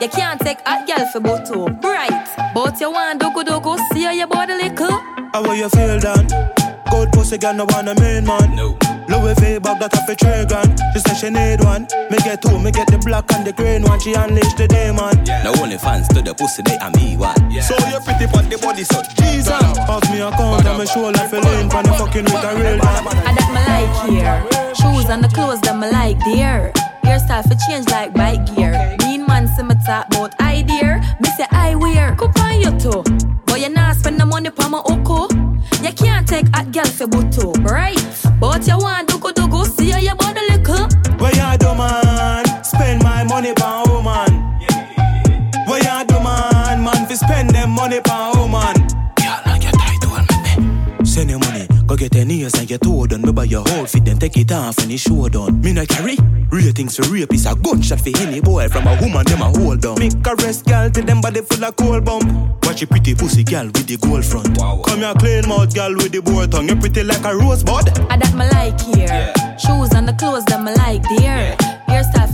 [0.01, 1.83] You can't take a girl for boto.
[1.83, 2.27] Right.
[2.53, 4.91] But you want dugu dugu, see how your body little.
[5.33, 6.27] How will you feel then?
[6.95, 8.55] Good pussy girl, no want a main man.
[8.55, 8.79] No.
[9.11, 10.79] Louis V bag that off a three grand.
[10.95, 11.83] She said she need one.
[12.09, 13.99] Me get two, me get the black and the green one.
[13.99, 15.11] She unleash the demon.
[15.27, 17.35] Now only fans to the pussy, they are me one.
[17.61, 19.59] So you pretty but the body so Jesus.
[19.59, 23.03] Have me account and me shoulder feel in pan fucking with a real man.
[23.27, 24.39] I that me like here.
[24.73, 26.71] Shoes and the clothes that me like there.
[27.03, 28.95] Hairstyle for change like bike gear.
[29.03, 31.03] Mean man see me talk about idea.
[31.19, 32.15] Me say I wear.
[32.15, 33.03] Cup on you too.
[33.45, 35.27] But you not spend the money for my oko.
[35.85, 37.95] You can't take a girl for buto, right?
[38.39, 40.34] But you want dugu dugu, see your body
[51.97, 53.21] your money, go get your nails and your toe done.
[53.21, 55.61] Me buy your whole fit, then take it off and the show done.
[55.61, 56.17] Me not carry
[56.51, 59.45] real things for rape is a gunshot for any boy from a woman them a
[59.45, 59.99] hold down.
[59.99, 62.59] Make a rest, gal till them body full of cold bomb.
[62.63, 64.57] Watch a pretty pussy gal with the gold front.
[64.57, 66.69] Come here clean mouth gal with the boy tongue.
[66.69, 67.89] You pretty like a rosebud.
[68.09, 69.33] I that me like here.
[69.57, 71.55] Shoes and the clothes that me like there.
[71.87, 72.24] Hairstyle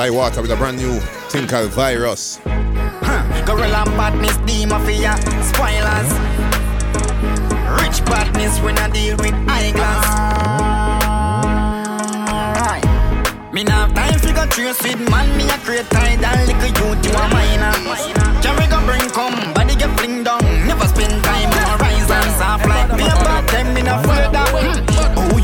[0.00, 0.98] This is with a brand new
[1.28, 2.38] thing called Virus.
[3.44, 5.12] Gorilla badness, the mafia,
[5.44, 6.10] spoilers.
[7.76, 10.40] Rich badness when I deal with high class.
[13.52, 17.04] Me nah have time fi go trace with man, me a create title, little youth
[17.04, 17.76] you a minor.
[18.40, 22.64] Carry go bring come, body get fling down, never spend time on rise and soft
[22.66, 23.42] like paper.
[23.52, 24.48] Them me not afraid of.
[24.48, 25.34] Hmm.
[25.34, 25.36] Oh,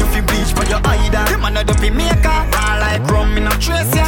[0.95, 1.24] you fi bleach either.
[1.30, 4.05] Them a not fi make a raw like rum, me not trace ya.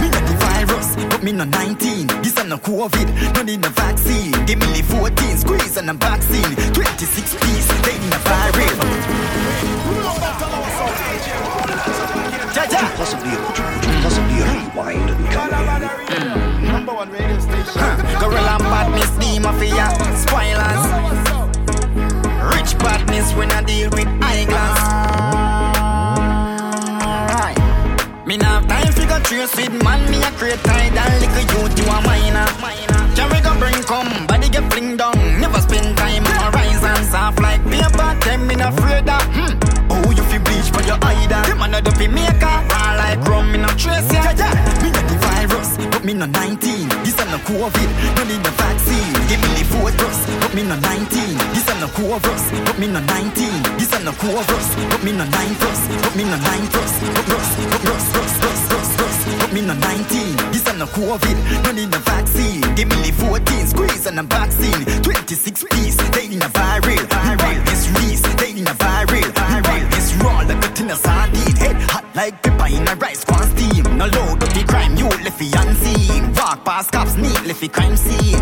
[0.00, 2.06] Me not the virus, but me no 19.
[2.22, 4.32] This a no COVID, no need no vaccine.
[4.46, 6.54] Give me the 14, squeeze on the vaccine.
[6.72, 9.72] 26 piece, they in the viral.
[12.52, 12.82] Jaja.
[12.96, 15.82] Possibly, could you, could you possibly rewind and come in?
[16.12, 16.72] Mm.
[16.72, 17.80] Number one radio station.
[18.20, 19.88] Gorilla badness, the mafia,
[20.24, 20.82] spoilers.
[22.54, 25.01] Rich badness when I deal with high class.
[29.32, 32.46] Trace man, me a create title, little youth you a minor.
[33.16, 37.62] Carry go bring come, body get fling down, never spend time on and soft like
[37.64, 38.08] paper.
[38.24, 39.22] Them not afraid of.
[39.32, 39.52] Hmm.
[39.90, 41.40] Oh, you fi bleach for your either.
[41.48, 44.22] Them a not fi make a raw like rum, me not trace ya.
[44.82, 46.88] Me not the virus, but me no 19.
[47.04, 49.12] This a no COVID, no need no vaccine.
[49.28, 51.38] Give me the fourth dose, but me no 19.
[51.54, 53.78] This a no COVID, but me no 19.
[53.78, 57.24] This a no COVID, but me no 9 plus, but me no 9 plus, but
[57.24, 58.81] plus, but plus, plus, plus, plus,
[59.52, 60.36] me no 19.
[60.52, 62.60] This a no COVID, no need no vaccine.
[62.74, 64.84] Give me the 14, squeeze on the vaccine.
[65.02, 67.64] 26 piece, they in a viral, viral.
[67.66, 69.90] This release, they in a viral, viral.
[69.90, 71.56] This raw like a tin of sardine.
[71.56, 73.84] Head hot like pepper in a rice corn steam.
[73.96, 76.32] No load up the crime, you left the unseen.
[76.34, 78.40] Walk past cops, neat left the crime scene.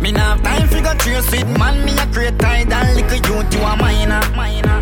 [0.00, 3.54] Me nah have time fi go trace with man, me a create title, little youth
[3.54, 4.22] you a minor.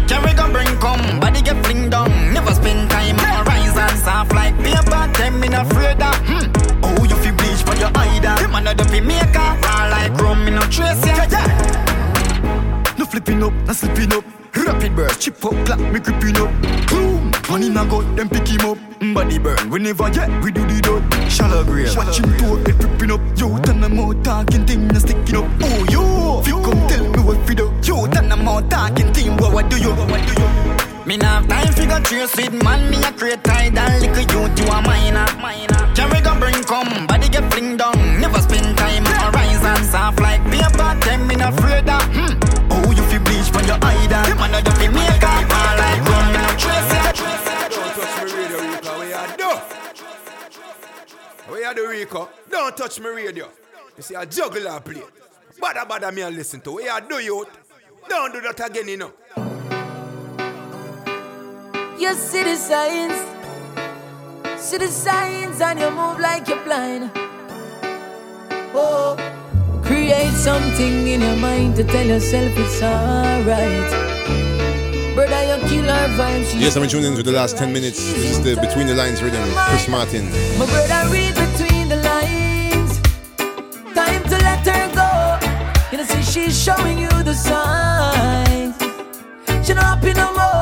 [0.07, 2.11] Carry go bring come, body get fling down,
[4.65, 6.15] me a bad time, me not afraid of.
[6.27, 6.51] Hmm.
[6.83, 10.51] Oh, you fi bleach for your eye Them another fi maker Raw like rum, me
[10.51, 11.25] no trace ya.
[11.31, 12.95] Yeah.
[12.99, 14.25] No flipping up, no slipping up.
[14.55, 16.51] Rapid burst, chip up, clap, me creeping up.
[16.89, 18.79] Boom, money na go, them pick him up.
[19.01, 22.57] Mm, body burn, we never yet, we do the dirt Shallow grave, watch him toe,
[22.59, 23.21] it tripping up.
[23.37, 25.45] Yo, turn them out, talking thing, no sticking up.
[25.61, 27.75] Oh, yo, fi come tell me what fi do.
[27.83, 30.84] Yo, turn them out, talking thing, what, what do you, what, what do you?
[31.07, 34.65] Me nah have time figure trace with man, me a create tidal Liquor youth, you
[34.73, 35.27] a minor,
[35.95, 37.93] Can we go bring come, body get fling down.
[38.21, 40.97] Never spend time, rise and soft like paper.
[41.05, 42.33] Them me not afraid that, hmm
[42.73, 45.45] Oh, you feel bleach when you hide that Man, you feel make up.
[45.53, 47.21] All like run Me not trace it,
[47.69, 48.59] Don't touch me radio,
[48.97, 49.51] we are do
[51.53, 53.51] We are the Rico, don't touch me radio.
[53.99, 55.03] You see, I juggle and play
[55.61, 56.73] Badda Badda me and listen to.
[56.73, 57.49] We are do youth.
[58.09, 59.13] Don't do that again, you know
[61.99, 63.19] you see the signs,
[64.61, 67.11] see the signs, and you move like you're blind.
[68.75, 69.17] Oh,
[69.83, 73.91] create something in your mind to tell yourself it's alright.
[75.15, 76.61] Brother, you kill our vibes.
[76.61, 77.99] Yes, I'm tuning into the last 10 minutes.
[77.99, 80.25] This is the Between the Lines rhythm, Chris Martin.
[80.59, 83.01] My brother, read between the lines.
[83.95, 85.39] Time to let her go.
[85.93, 88.77] You know, see, she's showing you the signs.
[89.65, 90.54] She's not happy no more.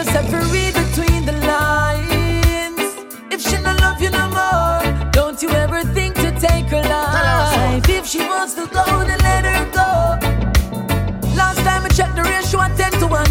[0.00, 2.80] I tell you, separate between the lines.
[3.30, 7.86] If she don't love you no more, don't you ever think to take her life.
[7.86, 10.16] If she wants to go, then let her go.
[11.36, 13.26] Last time I checked the ratio, at 10 to 1.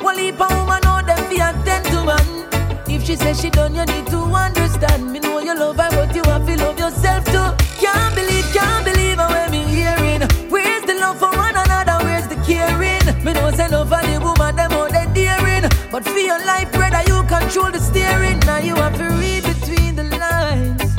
[0.00, 2.86] One leap of woman, know them be 10 to 1.
[2.86, 5.10] If she says she done, you need to understand.
[5.12, 7.50] Me know you love her, but you have to love yourself too.
[7.82, 10.22] Can't believe, can't believe I'm hearing.
[10.50, 11.98] Where's the love for one another?
[12.04, 13.24] Where's the caring?
[13.24, 13.90] Me know say love
[15.92, 18.38] But for your life, brother, you control the steering.
[18.46, 20.96] Now you have to read between the lines.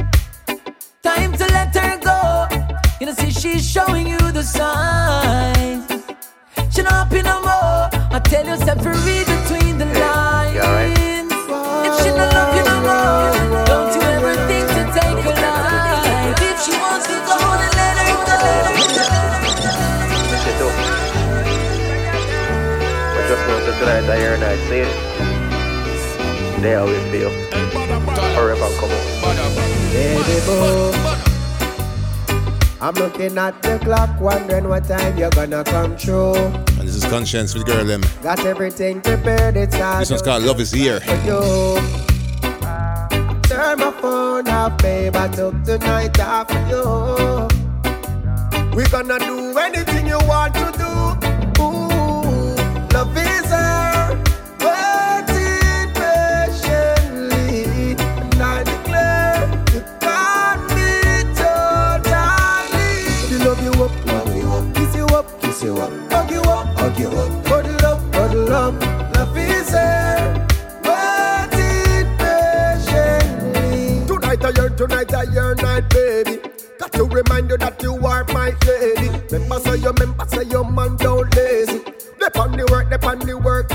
[1.02, 2.48] Time to let her go.
[3.00, 5.03] You know, see, she's showing you the signs.
[23.84, 24.88] Tonight I hear night, see it?
[26.62, 27.30] They always feel.
[28.34, 29.36] Forever come on.
[29.92, 30.94] Baby boo.
[32.80, 36.36] I'm looking at the clock, wondering what time you're gonna come through.
[36.36, 38.02] And this is Konshens with Girl them.
[38.22, 41.02] Got everything prepared, it's all This one's called Love is Here.
[41.02, 41.42] for you.
[43.50, 45.14] Turn my phone off, babe.
[45.14, 47.50] I took the night off for you.
[48.78, 50.83] We gonna do anything you want to do.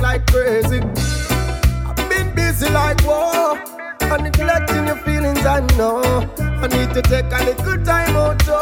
[0.00, 0.80] Like crazy.
[1.86, 3.58] I've been busy like war.
[4.00, 6.02] And neglecting your feelings, I know.
[6.38, 8.56] I need to take a little time out, so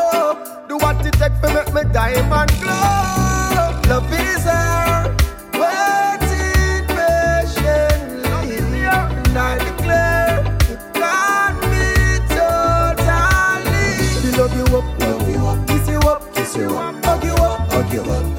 [0.68, 3.80] Do what it take to make me diamond glow.
[3.88, 5.14] Love is her.
[5.54, 8.84] Waiting patiently.
[8.84, 13.86] And I declare, you got me totally.
[14.22, 17.34] To love you up, love you up, kiss you up, kiss you up, hug you
[17.34, 18.35] up, hug you up,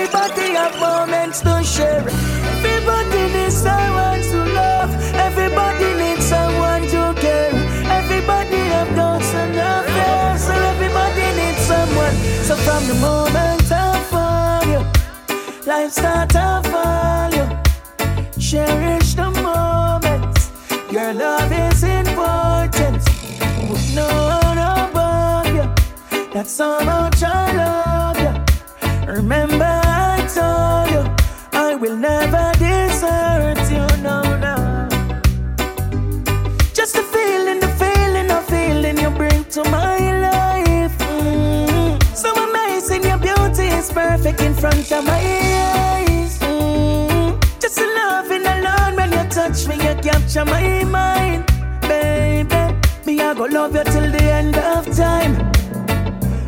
[0.00, 2.04] everybody have moments to share.
[2.08, 4.90] Everybody needs someone to love.
[5.14, 7.52] Everybody needs someone to care.
[8.00, 12.14] Everybody have thoughts and affairs, so everybody needs someone.
[12.48, 14.82] So from the moment I found you,
[15.70, 17.46] life start to fall you.
[18.40, 20.50] Cherish the moments.
[20.90, 23.04] Your love is important.
[23.68, 24.08] Put no
[24.48, 25.66] one above you.
[26.32, 28.50] That's how much I love you.
[29.12, 29.59] Remember,
[44.40, 46.38] in front of my eyes.
[46.38, 47.38] Mm.
[47.60, 51.46] Just the loving alone when you touch me, you capture my mind,
[51.82, 52.62] baby.
[53.06, 55.34] Me, I go love you till the end of time.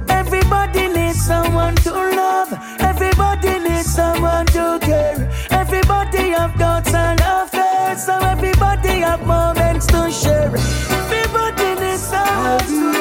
[0.09, 2.53] Everybody needs someone to love.
[2.81, 5.31] Everybody needs someone to care.
[5.51, 10.53] Everybody have doubts and affairs, so everybody have moments to share.
[11.01, 12.92] Everybody needs someone to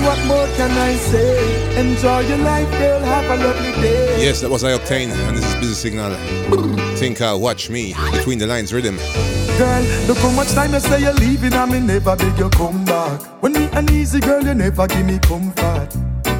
[0.00, 1.78] What more can I say?
[1.78, 4.24] Enjoy your life, girl, have a lovely day.
[4.24, 6.16] Yes, that was I-Octane, and this is Busy Signal.
[6.96, 8.96] Tinker, uh, watch me between the lines rhythm.
[9.58, 12.84] Girl, look how much time you say you're leaving and me never beg you come
[12.84, 13.20] back.
[13.42, 15.88] When me an easy girl, you never give me comfort.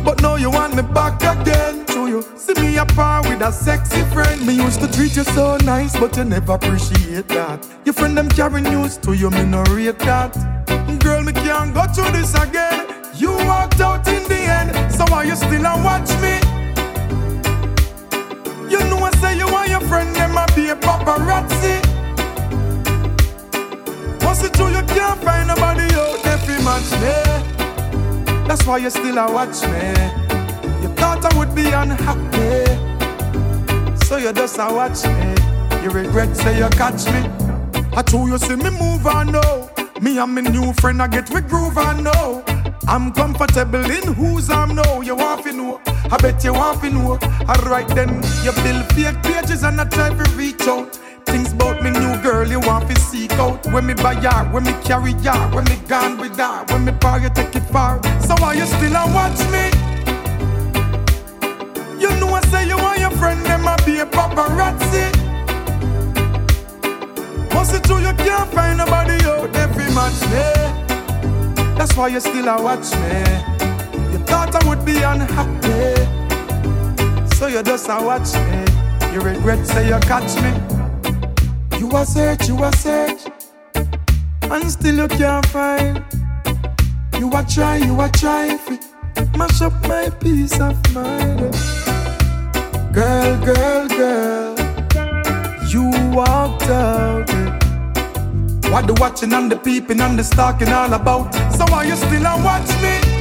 [0.05, 1.87] But now you want me back again.
[1.89, 4.45] So you see me apart with a sexy friend.
[4.47, 7.67] Me used to treat you so nice, but you never appreciate that.
[7.85, 10.35] Your friend them carry news to you, me no rate that.
[11.01, 12.92] Girl, me can't go through this again.
[13.23, 16.35] You walked out in the end, so why you still a watch me?
[18.69, 21.79] You know I say you want your friend, them a be a paparazzi.
[24.25, 27.15] Once it true, you can't find nobody out there match me.
[28.49, 29.93] That's why you still a watch me.
[30.83, 32.65] You thought I would be unhappy,
[34.05, 35.85] so you just a watch me.
[35.85, 37.31] You regret say you catch me.
[37.97, 39.71] I told you see me move on now.
[40.01, 42.52] Me and my new friend I get we groove on now.
[42.89, 45.01] I'm comfortable in whose I'm now.
[45.01, 45.81] You want to know?
[45.87, 47.19] I bet you want to know.
[47.49, 50.97] Alright then, you build fake pages and I try to reach out.
[51.27, 53.65] Things about me new girl you want to seek out.
[53.73, 56.93] When me buy her, when me carry her, when me gone with her, when me
[56.93, 58.03] power you take it far.
[58.21, 59.71] So why you still a watch me?
[62.01, 65.07] You know I say you want your friend them a be a paparazzi.
[67.55, 70.82] Once it true you can't find nobody out fi match me.
[71.83, 74.13] That's why you still a watch me.
[74.13, 75.97] You thought I would be unhappy,
[77.35, 79.13] so you just a watch me.
[79.13, 81.81] You regret say you catch me.
[81.81, 83.23] You a search, you a search,
[84.43, 86.05] and still you can't find.
[87.19, 88.57] You a try, you a try
[89.37, 91.41] mash up my peace of mind.
[92.93, 94.55] Girl, girl, girl,
[95.67, 97.42] you walked out.
[98.73, 101.35] What the watching and the peeping and the stalking all about?
[101.59, 103.12] So why you still a watch me?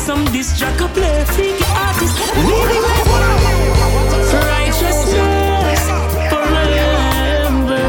[0.00, 2.16] Some disc track a play freaky artist.
[2.36, 3.06] Living life
[4.50, 5.82] righteousness
[6.32, 7.84] forever.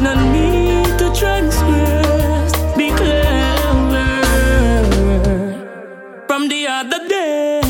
[0.00, 4.12] No need to transgress, be clever.
[6.26, 7.60] From the other day,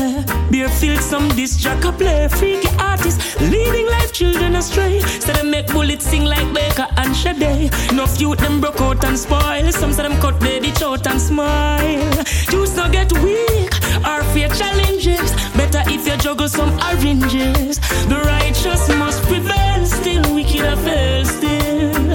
[0.49, 3.19] they feel some disc track a play freaky artist.
[3.41, 3.84] Life
[4.15, 5.01] children astray.
[5.01, 7.69] So them make bullets sing like Baker and Sade.
[7.93, 9.69] No few them broke out and spoil.
[9.73, 12.23] Some say them cut baby short and smile.
[12.49, 13.73] Juice not get weak
[14.07, 15.31] or fear challenges.
[15.57, 17.79] Better if you juggle some oranges.
[18.07, 19.85] The righteous must prevail.
[19.85, 22.07] Still wicked I still.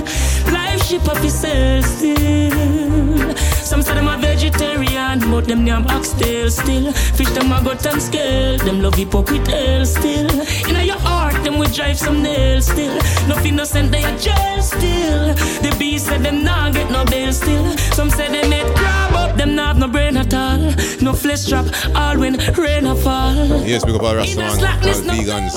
[0.55, 2.30] Life ship up is still.
[3.70, 6.92] Some say them a vegetarian, but them name ox tail still.
[6.92, 10.28] Fish them a gut and scale, them love hypocrite ale still.
[10.68, 12.98] In your heart, them we drive some nails still.
[13.28, 15.34] No innocent, they a jail still.
[15.62, 17.78] The beast said them not get no bail still.
[17.94, 20.59] Some say they met grab up them have no brain at all.
[21.01, 23.34] No flesh trap, all when rain a fall.
[23.64, 25.55] Yes, we go about restaurant, all vegans.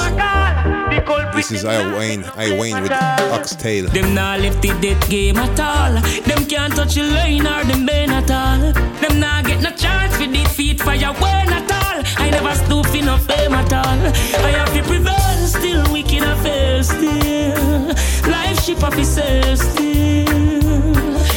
[1.36, 3.88] This is I Wayne, I Wayne with oxtail.
[3.88, 5.94] Them left the dead game at all.
[6.30, 8.72] Them can't touch the line or them bane at all.
[9.02, 12.04] Them nah get no chance for defeat fire when at all.
[12.24, 14.00] I never stoop in no fame at all.
[14.48, 18.32] I have to prevail still, wicked I fail still.
[18.32, 20.63] Life ship sell still.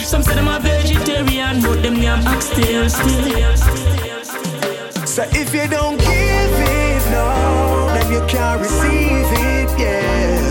[0.07, 3.57] Some say them a vegetarian, but them name oxtail still.
[5.05, 10.46] So if you don't give it, no, then you can't receive it, yeah.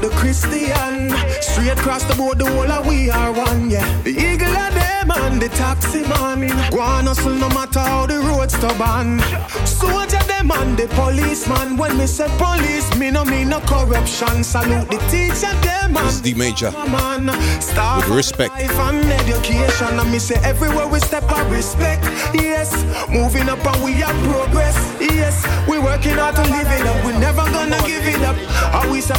[0.00, 1.10] The Christian.
[1.40, 3.84] Straight across the board, the whole of we are one, yeah.
[4.02, 6.48] The eagle of them and the taxi man.
[6.70, 9.20] Go on hustle no matter how the road's stubborn.
[9.66, 11.76] Soldier them and the policeman.
[11.76, 14.42] When me say police, me no mean no corruption.
[14.44, 16.70] Salute the teacher them and the major.
[16.72, 17.28] man.
[17.60, 18.52] Start With respect.
[18.54, 19.98] life and education.
[19.98, 22.04] And me say everywhere we step I respect.
[22.34, 22.70] Yes,
[23.10, 24.76] moving up and we have progress.
[25.00, 25.36] Yes,
[25.68, 27.04] we working hard to live it up.
[27.04, 28.36] We never gonna give it up.
[28.74, 29.14] Always a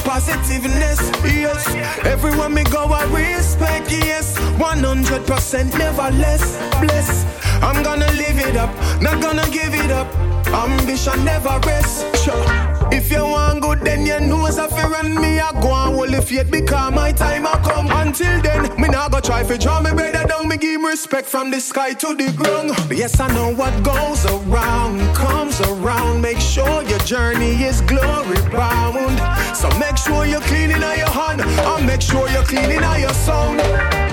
[0.79, 1.01] Yes,
[2.05, 3.91] Everyone me go I respect.
[3.91, 6.57] Yes, 100% never less.
[6.79, 7.25] Bless.
[7.61, 10.07] I'm gonna live it up, not gonna give it up.
[10.53, 12.05] Ambition never rest.
[12.23, 12.45] Sure.
[12.91, 15.95] If you want good, then you know as if you run me, I go and
[15.95, 17.87] hold the faith because my time I come.
[17.89, 20.47] Until then, me not go try to draw me brother down.
[20.49, 22.71] Me give respect from the sky to the ground.
[22.91, 26.21] Yes, I know what goes around comes around.
[26.21, 29.17] Make sure your journey is glory bound.
[29.55, 33.13] So make sure you're cleaning out your hand, and make sure you're cleaning out your
[33.13, 34.10] sound.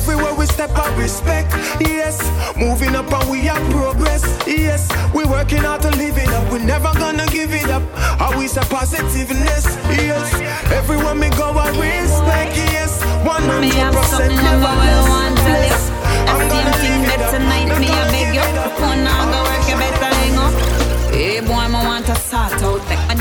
[0.00, 1.52] Everywhere we step up, respect.
[1.78, 2.16] Yes,
[2.56, 4.24] moving up and we have progress.
[4.46, 6.50] Yes, we working hard to live it up.
[6.50, 7.82] We never gonna give it up.
[8.18, 9.66] Always a positiveness.
[9.92, 10.32] Yes,
[10.72, 12.56] everywhere me go, I respect.
[12.56, 12.96] Yes,
[13.26, 14.72] one hundred percent something never
[15.52, 15.92] less.
[16.32, 17.30] I'm gonna live it up.
[17.36, 18.40] tonight me gonna beg you.
[18.40, 18.72] give it up.
[18.80, 20.54] Phone now go work you better hang up.
[21.12, 22.80] Hey boy, me want to sort out,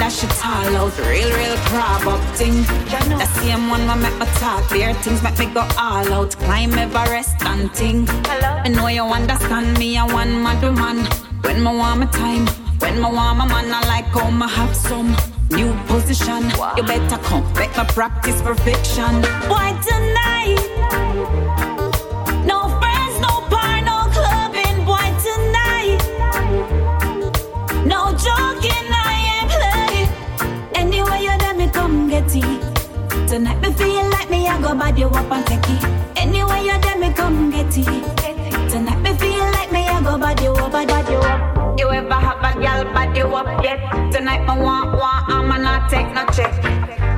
[0.10, 0.98] my dash it all out.
[1.00, 2.64] Real, real crab up thing.
[3.18, 6.36] The same one me make me talk, bare things make me go all out.
[6.38, 8.08] Climb Everest and ting.
[8.10, 11.06] I know you understand me, I one mad woman.
[11.44, 12.48] When me want my time,
[12.80, 15.16] when me want my man, I like how me have some.
[15.52, 16.44] New position,
[16.78, 19.24] you better come, make me practice perfection.
[19.50, 21.09] Why tonight?
[33.30, 35.84] Tonight me feel like me, I go bad you up and take it.
[36.18, 37.86] Anyway, you let me come get it.
[38.72, 41.80] Tonight me feel like me, I go bad you up, bad you up.
[41.80, 43.80] You ever have a gal bad you up yet?
[44.12, 46.52] Tonight me want, want, I'ma not take no check.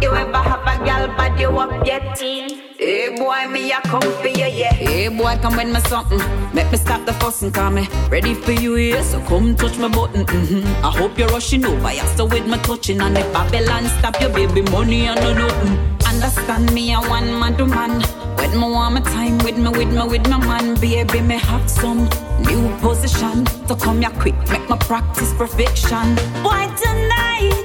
[0.04, 2.20] You ever have a gal bad you up yet?
[2.20, 4.74] Hey boy, me a come for you, yeah.
[4.74, 6.20] Hey boy, come with me something.
[6.54, 9.02] Make me stop the fussing, call me ready for you, yeah.
[9.02, 10.26] So come touch my button.
[10.26, 10.86] Mm-hmm.
[10.86, 12.06] I hope you're rushing over, yeah.
[12.16, 16.01] So with me touching and if Babylon stop your baby money and no nothing.
[16.22, 18.00] Understand me, I one man to man.
[18.38, 21.68] When me want my time with me, with me, with my man, baby, me have
[21.68, 22.08] some
[22.46, 23.48] new position.
[23.68, 26.16] So come here quick, make my practice perfection.
[26.46, 27.58] Why tonight?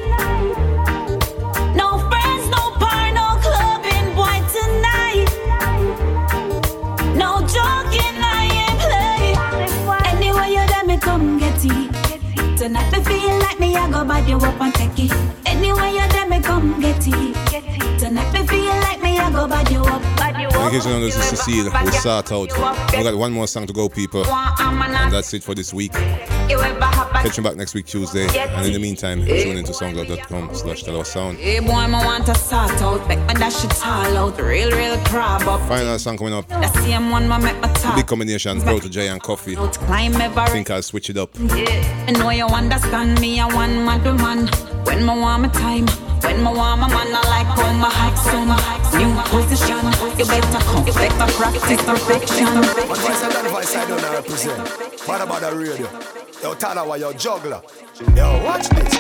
[1.77, 5.29] No friends, no bar, no clubbing, boy tonight.
[12.93, 15.13] I feel like me, I go bad you up and take it.
[15.45, 16.16] Anyway, you
[16.57, 17.99] come get it.
[17.99, 20.71] Tonight me feel like me, I go bad you up, bad you up.
[20.71, 21.85] case you this is Ce'cile.
[21.85, 22.51] We start out.
[22.93, 24.25] We got one more song to go, people.
[24.27, 25.93] And that's it for this week.
[26.49, 28.27] You ever have a Catch you back next week, Tuesday.
[28.39, 31.39] And in the meantime, tune into soundcloud.com slash Tell Us Sound.
[31.39, 34.41] Hey boy, me want to sort out, make my dash it all out.
[34.41, 35.61] Real, real crab up.
[35.69, 36.49] Final song coming up.
[36.49, 37.97] The same one me make my talk.
[37.97, 39.57] big combination, Protoje and Koffee.
[39.87, 41.31] Climb I think I'll switch it up.
[41.39, 44.76] I know you understand me, I want my man.
[44.87, 45.87] When me want my time,
[46.23, 48.55] when me want my man, I like how my hype some
[48.97, 49.85] new position.
[50.17, 52.47] You better come, you better practice perfection.
[52.55, 54.69] But voice and that voice I don't represent.
[55.07, 55.89] What about the radio?
[56.43, 57.63] Yo, Talawa, yo, juggler.
[58.15, 58.95] Yo, watch this.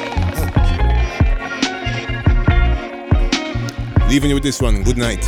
[4.09, 4.82] Leaving you with this one.
[4.82, 5.24] Good night.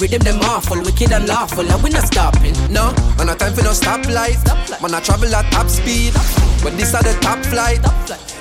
[0.00, 2.92] Rhythm them awful, wicked and lawful, and we not stopping, no.
[3.18, 4.38] Man, a time for no stoplight.
[4.80, 6.14] Man, I travel at top speed.
[6.62, 7.82] But this are the top flight.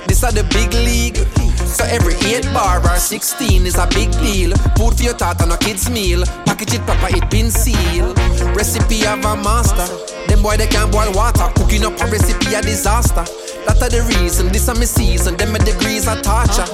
[0.08, 1.18] This are the big league.
[1.66, 4.55] So every 8 bar or 16 is a big deal.
[4.78, 6.24] Food for your thought on a kid's meal.
[6.45, 8.18] Package it proper, it been sealed.
[8.55, 9.86] Recipe of a master.
[10.28, 11.51] Them boy they can't boil water.
[11.55, 13.26] Cooking up a recipe a disaster.
[13.66, 15.36] That are the reason, this are my season.
[15.38, 16.70] Them my degrees are torture.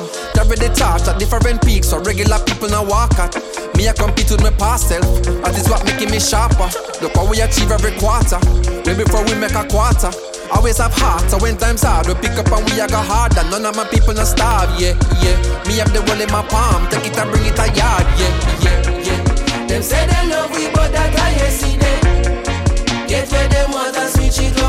[0.53, 3.34] The torch at different peaks, so regular people now walk at.
[3.75, 5.01] Me I compete with my past self.
[5.41, 6.69] That is what making me sharper.
[7.01, 8.38] Look how we achieve every quarter.
[8.86, 10.13] Way before we make a quarter.
[10.53, 13.41] Always have heart, so when times hard, we pick up and we a go harder.
[13.49, 14.93] None of my people not starve, yeah,
[15.25, 15.36] yeah.
[15.65, 18.34] Me have the world in my palm, take it and bring it a yard, yeah,
[18.61, 19.19] yeah, yeah.
[19.65, 23.09] Them say they love we, but that I see them.
[23.09, 24.62] Get where them want and switch it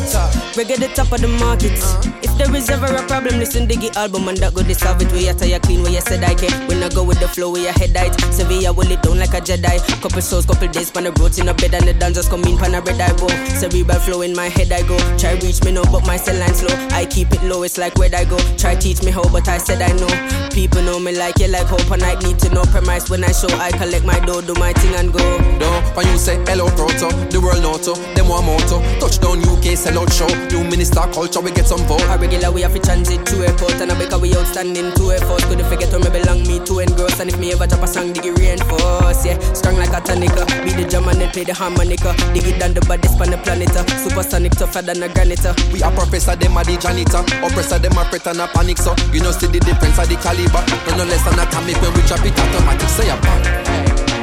[0.00, 2.23] target, reggae the top of the market.
[2.34, 5.00] If there is ever a problem, listen to the album and that go to solve
[5.00, 5.06] it.
[5.12, 6.50] We are tired clean, where you said I can't.
[6.66, 8.10] When I go with the flow, where your head height.
[8.34, 9.78] Sevilla will it down like a Jedi.
[10.02, 12.58] Couple souls, couple days, pan the roads in a bed and the dancers come in,
[12.58, 13.30] pan a red eye go.
[13.54, 14.98] Cerebral flow in my head I go.
[15.14, 16.74] Try reach me now, but my cell line slow.
[16.90, 18.38] I keep it low, it's like where I go.
[18.58, 20.10] Try teach me how, but I said I know.
[20.50, 23.30] People know me like you like hope, and I need to know premise when I
[23.30, 23.46] show.
[23.62, 25.22] I collect my dough, do my thing and go.
[25.62, 28.82] No, when you say hello proto, the world noto, them one moto.
[28.98, 30.26] Touchdown UK, sell out show.
[30.50, 32.02] New minister culture, we get some vote.
[32.24, 35.20] A regular we have to transit to airport and I because we outstanding to a
[35.28, 35.44] force.
[35.44, 37.20] Couldn't forget where me belong, me to engross.
[37.20, 39.26] And if me ever drop a song, dig it reinforce.
[39.28, 40.48] Yeah, strong like a tonica.
[40.64, 42.16] Be the drum and then play the harmonica.
[42.32, 43.76] Dig it down the baddest on the planet.
[43.76, 43.84] uh.
[44.00, 45.44] Supersonic tougher than a granite.
[45.44, 45.52] uh.
[45.68, 47.20] We are professor, them are the janitor.
[47.44, 48.78] Oppressor, them are fret and a panic.
[48.78, 50.64] So you know, see the difference of the caliber.
[50.96, 52.88] No, no less than atomic when we drop it automatic.
[52.88, 53.44] Say a bang.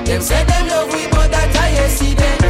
[0.10, 2.41] Them say them love we, but that I see them.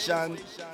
[0.00, 0.69] Station.